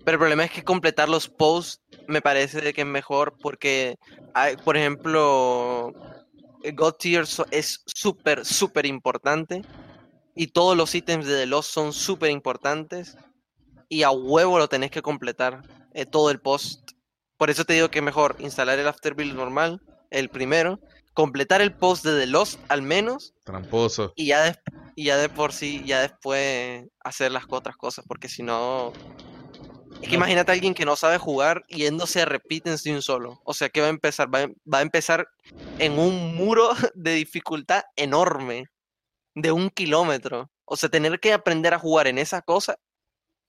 [0.04, 3.98] Pero el problema es que completar los posts me parece que es mejor porque,
[4.34, 5.94] hay, por ejemplo,
[6.74, 9.62] God Tier es súper, súper importante
[10.36, 13.18] y todos los ítems de The Lost son súper importantes
[13.90, 15.62] y a huevo lo tenés que completar
[15.96, 16.92] eh, todo el post.
[17.38, 19.82] Por eso te digo que es mejor instalar el Afterbuild normal,
[20.12, 20.80] el primero,
[21.14, 23.34] completar el post de The Lost al menos.
[23.46, 24.14] Tramposo.
[24.16, 24.56] Y ya de,
[24.96, 28.92] y ya de por sí, ya después hacer las otras cosas, porque si no...
[30.02, 33.42] Es que imagínate a alguien que no sabe jugar yéndose a repiten de un solo.
[33.46, 35.26] O sea que va a empezar, va va a empezar
[35.80, 38.66] en un muro de dificultad enorme
[39.34, 40.52] de un kilómetro.
[40.66, 42.76] O sea, tener que aprender a jugar en esa cosa,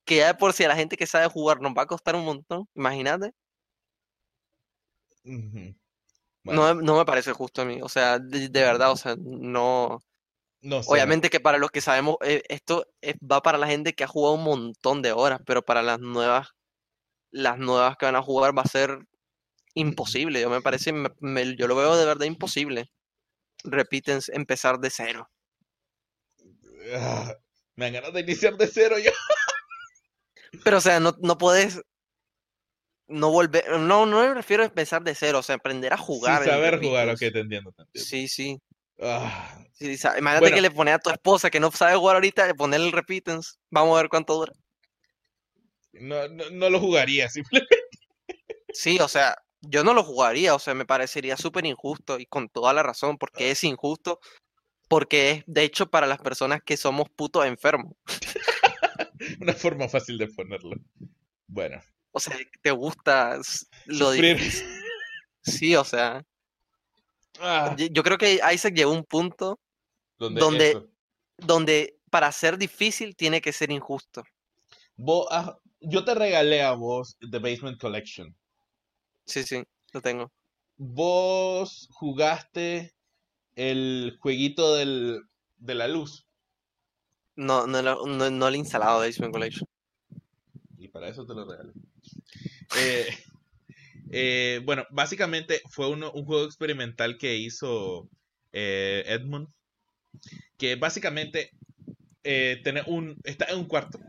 [0.07, 2.25] que ya por si a la gente que sabe jugar nos va a costar un
[2.25, 3.33] montón, imagínate.
[6.45, 9.99] no, no, me parece justo a mí, o sea, de, verdad, o sea, no...
[10.63, 12.87] no Obviamente que para los que sabemos, eh, esto
[13.21, 16.51] va para la gente que ha jugado un montón de horas, pero para las nuevas,
[17.33, 19.01] las nuevas que van a jugar va a ser
[19.75, 20.41] imposible.
[20.41, 22.91] Yo me parece, yo lo veo de verdad imposible.
[23.65, 25.29] Repiten empezar de cero.
[26.95, 27.35] Ah,
[27.75, 29.11] me dan ganas de iniciar de cero yo.
[30.65, 31.83] Pero, o sea, no, no puedes
[33.09, 36.43] no volver, no, no me refiero a empezar de cero, o sea, aprender a jugar.
[36.43, 38.59] Sí, saber jugar, ok, te entiendo, Sí, sí.
[39.01, 39.63] Ah.
[39.79, 43.59] imagínate que le pone a tu esposa que no sabe jugar ahorita, ponerle el repitens.
[43.71, 44.53] Vamos a ver cuánto dura.
[45.93, 47.77] No, no, no lo jugaría, simplemente.
[48.73, 52.49] Sí, o sea, yo no lo jugaría, o sea, me parecería súper injusto y con
[52.49, 54.21] toda la razón, porque es injusto
[54.89, 57.95] porque es de hecho para las personas que somos putos enfermos.
[59.41, 60.77] Una forma fácil de ponerlo.
[61.47, 61.81] Bueno.
[62.13, 63.39] O sea, te gusta
[63.87, 64.67] lo difícil.
[65.43, 66.25] Sí, o sea.
[67.39, 67.77] Ah.
[67.77, 69.61] Yo creo que Isaac llegó a un punto
[70.19, 70.83] donde,
[71.37, 74.25] donde, para ser difícil tiene que ser injusto.
[74.97, 78.35] yo te regalé a vos The Basement Collection.
[79.27, 79.63] Sí, sí,
[79.93, 80.33] lo tengo.
[80.79, 82.95] Vos jugaste
[83.55, 85.23] el jueguito del,
[85.59, 86.26] de la luz.
[87.37, 89.69] No, no, no, no, he instalado Basement Collection.
[90.79, 91.73] Y para eso te lo regalé.
[92.79, 93.07] Eh,
[94.11, 98.09] eh, bueno, básicamente fue un juego experimental que hizo
[98.53, 99.49] eh, Edmund.
[100.57, 101.53] Que básicamente
[102.23, 103.21] tiene un.
[103.25, 104.01] está en un cuarto.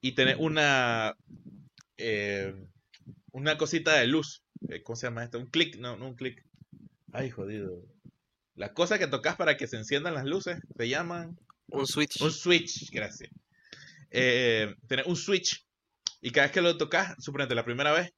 [0.00, 1.16] Y tiene una.
[3.32, 4.44] una cosita de luz.
[4.84, 5.38] ¿Cómo se llama esto?
[5.38, 6.44] Un clic, no, no un clic.
[7.12, 7.82] Ay, jodido.
[8.54, 11.36] La cosa que tocas para que se enciendan las luces se llaman.
[11.68, 12.20] Un switch.
[12.20, 13.30] Un switch, gracias.
[14.10, 14.74] Eh,
[15.06, 15.64] un switch.
[16.20, 18.12] Y cada vez que lo tocas, suponete la primera vez,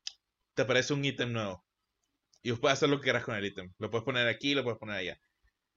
[0.54, 1.64] te aparece un ítem nuevo.
[2.42, 3.72] Y vos puedes hacer lo que quieras con el ítem.
[3.78, 5.20] Lo puedes poner aquí, lo puedes poner allá.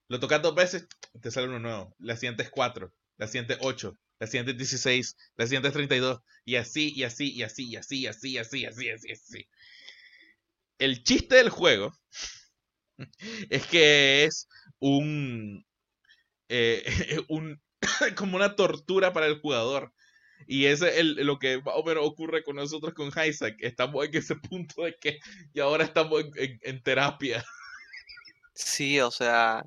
[0.07, 0.87] Lo tocas dos veces,
[1.21, 1.95] te sale uno nuevo.
[1.99, 6.21] La siguiente es 4, la siguiente 8, la siguiente es 16, la siguiente es 32.
[6.45, 9.47] Y así, y así, y así, y así, y así, y así, así, así, así.
[10.77, 11.93] El chiste del juego
[13.49, 14.47] es que es
[14.79, 15.65] un,
[16.51, 16.83] eh,
[17.29, 17.61] un
[18.17, 19.93] como una tortura para el jugador.
[20.47, 23.55] Y ese es lo que más o menos ocurre con nosotros con Isaac.
[23.59, 25.19] Estamos en ese punto de que
[25.53, 27.43] y ahora estamos en, terapia.
[28.53, 29.65] Sí, o sea,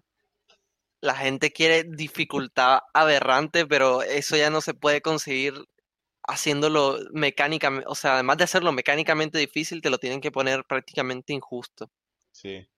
[1.01, 5.55] la gente quiere dificultad aberrante, pero eso ya no se puede conseguir
[6.23, 7.87] haciéndolo mecánicamente.
[7.89, 11.91] O sea, además de hacerlo mecánicamente difícil, te lo tienen que poner prácticamente injusto.
[12.31, 12.69] Sí.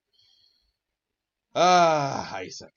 [1.52, 2.72] Ah, Isaac.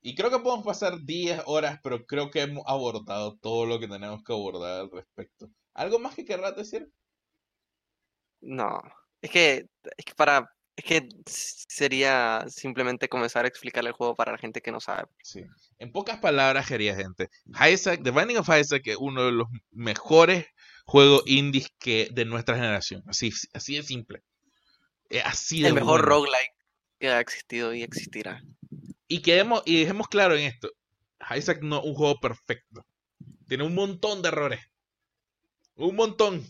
[0.00, 3.88] Y creo que podemos pasar 10 horas, pero creo que hemos abordado todo lo que
[3.88, 5.50] tenemos que abordar al respecto.
[5.74, 6.88] ¿Algo más que querrás decir?
[8.40, 8.80] No,
[9.20, 14.32] es que, es que para, es que sería simplemente comenzar a explicar el juego para
[14.32, 15.08] la gente que no sabe.
[15.22, 15.42] Sí.
[15.78, 17.28] En pocas palabras, querida gente,
[17.68, 20.46] Isaac, The Binding of Isaac es uno de los mejores
[20.84, 23.02] juegos indies que de nuestra generación.
[23.06, 24.22] Así, así de simple.
[25.24, 26.54] Así de El mejor roguelike
[26.98, 28.42] que ha existido y existirá.
[29.08, 30.70] Y quedemos, y dejemos claro en esto.
[31.34, 32.86] Isaac no es un juego perfecto.
[33.48, 34.60] Tiene un montón de errores.
[35.74, 36.44] Un montón.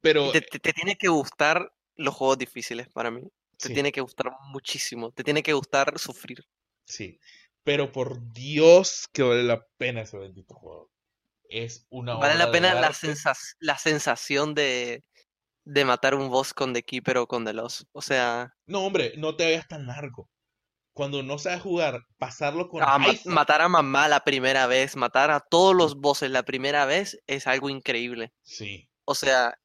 [0.00, 0.32] Pero.
[0.32, 3.22] Te, te, tiene que gustar los juegos difíciles para mí.
[3.56, 5.10] Te tiene que gustar muchísimo.
[5.12, 6.44] Te tiene que gustar sufrir.
[6.84, 7.18] Sí.
[7.64, 10.90] Pero por Dios que vale la pena ese bendito juego.
[11.48, 12.92] Es una Vale la pena la,
[13.60, 15.04] la sensación de,
[15.64, 17.82] de matar un boss con The Keeper o con The Lost.
[17.92, 18.54] O sea.
[18.66, 20.30] No, hombre, no te vayas tan largo.
[20.98, 22.82] Cuando no sabes jugar, pasarlo con.
[22.82, 27.22] Ah, matar a mamá la primera vez, matar a todos los bosses la primera vez
[27.28, 28.32] es algo increíble.
[28.42, 28.90] Sí.
[29.04, 29.56] O sea,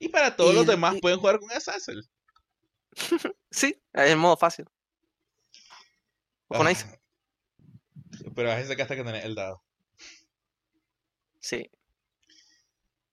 [0.00, 2.02] y para todos los demás pueden jugar con Assassin.
[3.52, 4.64] sí, es el modo fácil.
[6.48, 6.72] con ah,
[8.34, 9.62] Pero a ese que hasta que tenés el dado.
[11.38, 11.70] Sí.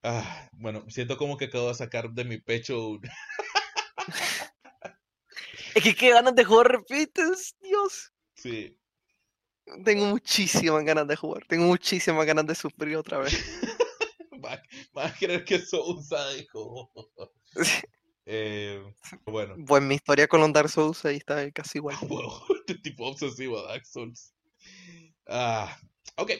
[0.01, 2.99] Ah, bueno, siento como que acabo de sacar de mi pecho
[5.75, 8.11] es que qué ganas de jugar repites, Dios.
[8.35, 8.77] Sí.
[9.83, 11.45] Tengo muchísimas ganas de jugar.
[11.47, 13.33] Tengo muchísimas ganas de sufrir otra vez.
[14.93, 16.91] Vas a creer que soy un sádico.
[18.25, 18.81] Eh,
[19.25, 19.55] bueno.
[19.65, 21.95] Pues mi historia con los Dark Souls ahí está casi igual.
[22.67, 24.33] este tipo obsesivo a Dark Souls.
[25.27, 25.77] Ah,
[26.17, 26.31] ok.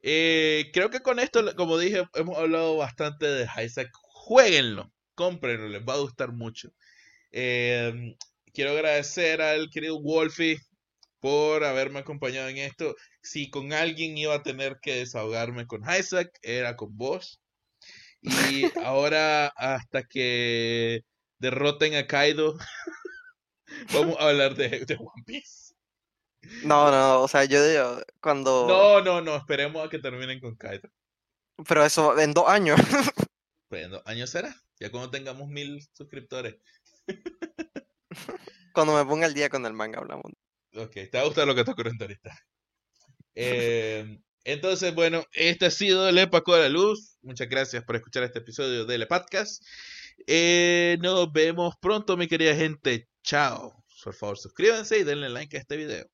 [0.00, 3.90] Eh, creo que con esto, como dije, hemos hablado bastante de Isaac.
[3.92, 6.72] Jueguenlo, cómprenlo, les va a gustar mucho.
[7.30, 8.16] Eh,
[8.58, 10.58] quiero agradecer al querido Wolfie
[11.20, 12.96] por haberme acompañado en esto.
[13.22, 17.40] Si con alguien iba a tener que desahogarme con Isaac, era con vos.
[18.20, 21.04] Y ahora, hasta que
[21.38, 22.58] derroten a Kaido,
[23.94, 25.74] vamos a hablar de, de, One Piece.
[26.64, 28.66] No, no, o sea, yo digo, cuando...
[28.66, 30.88] No, no, no, esperemos a que terminen con Kaido.
[31.68, 32.80] Pero eso en dos años.
[33.68, 36.56] Pues en dos años será, ya cuando tengamos mil suscriptores.
[38.78, 40.30] Cuando me ponga el día con el manga hablamos.
[40.76, 42.32] Ok, te va a gustar lo que está ocurriendo ahorita.
[43.34, 47.18] Eh, entonces, bueno, este ha sido el Epaco de la Luz.
[47.22, 49.64] Muchas gracias por escuchar este episodio de Le Podcast.
[50.28, 53.08] Eh, nos vemos pronto, mi querida gente.
[53.24, 53.84] Chao.
[54.04, 56.06] Por favor, suscríbanse y denle like a este video.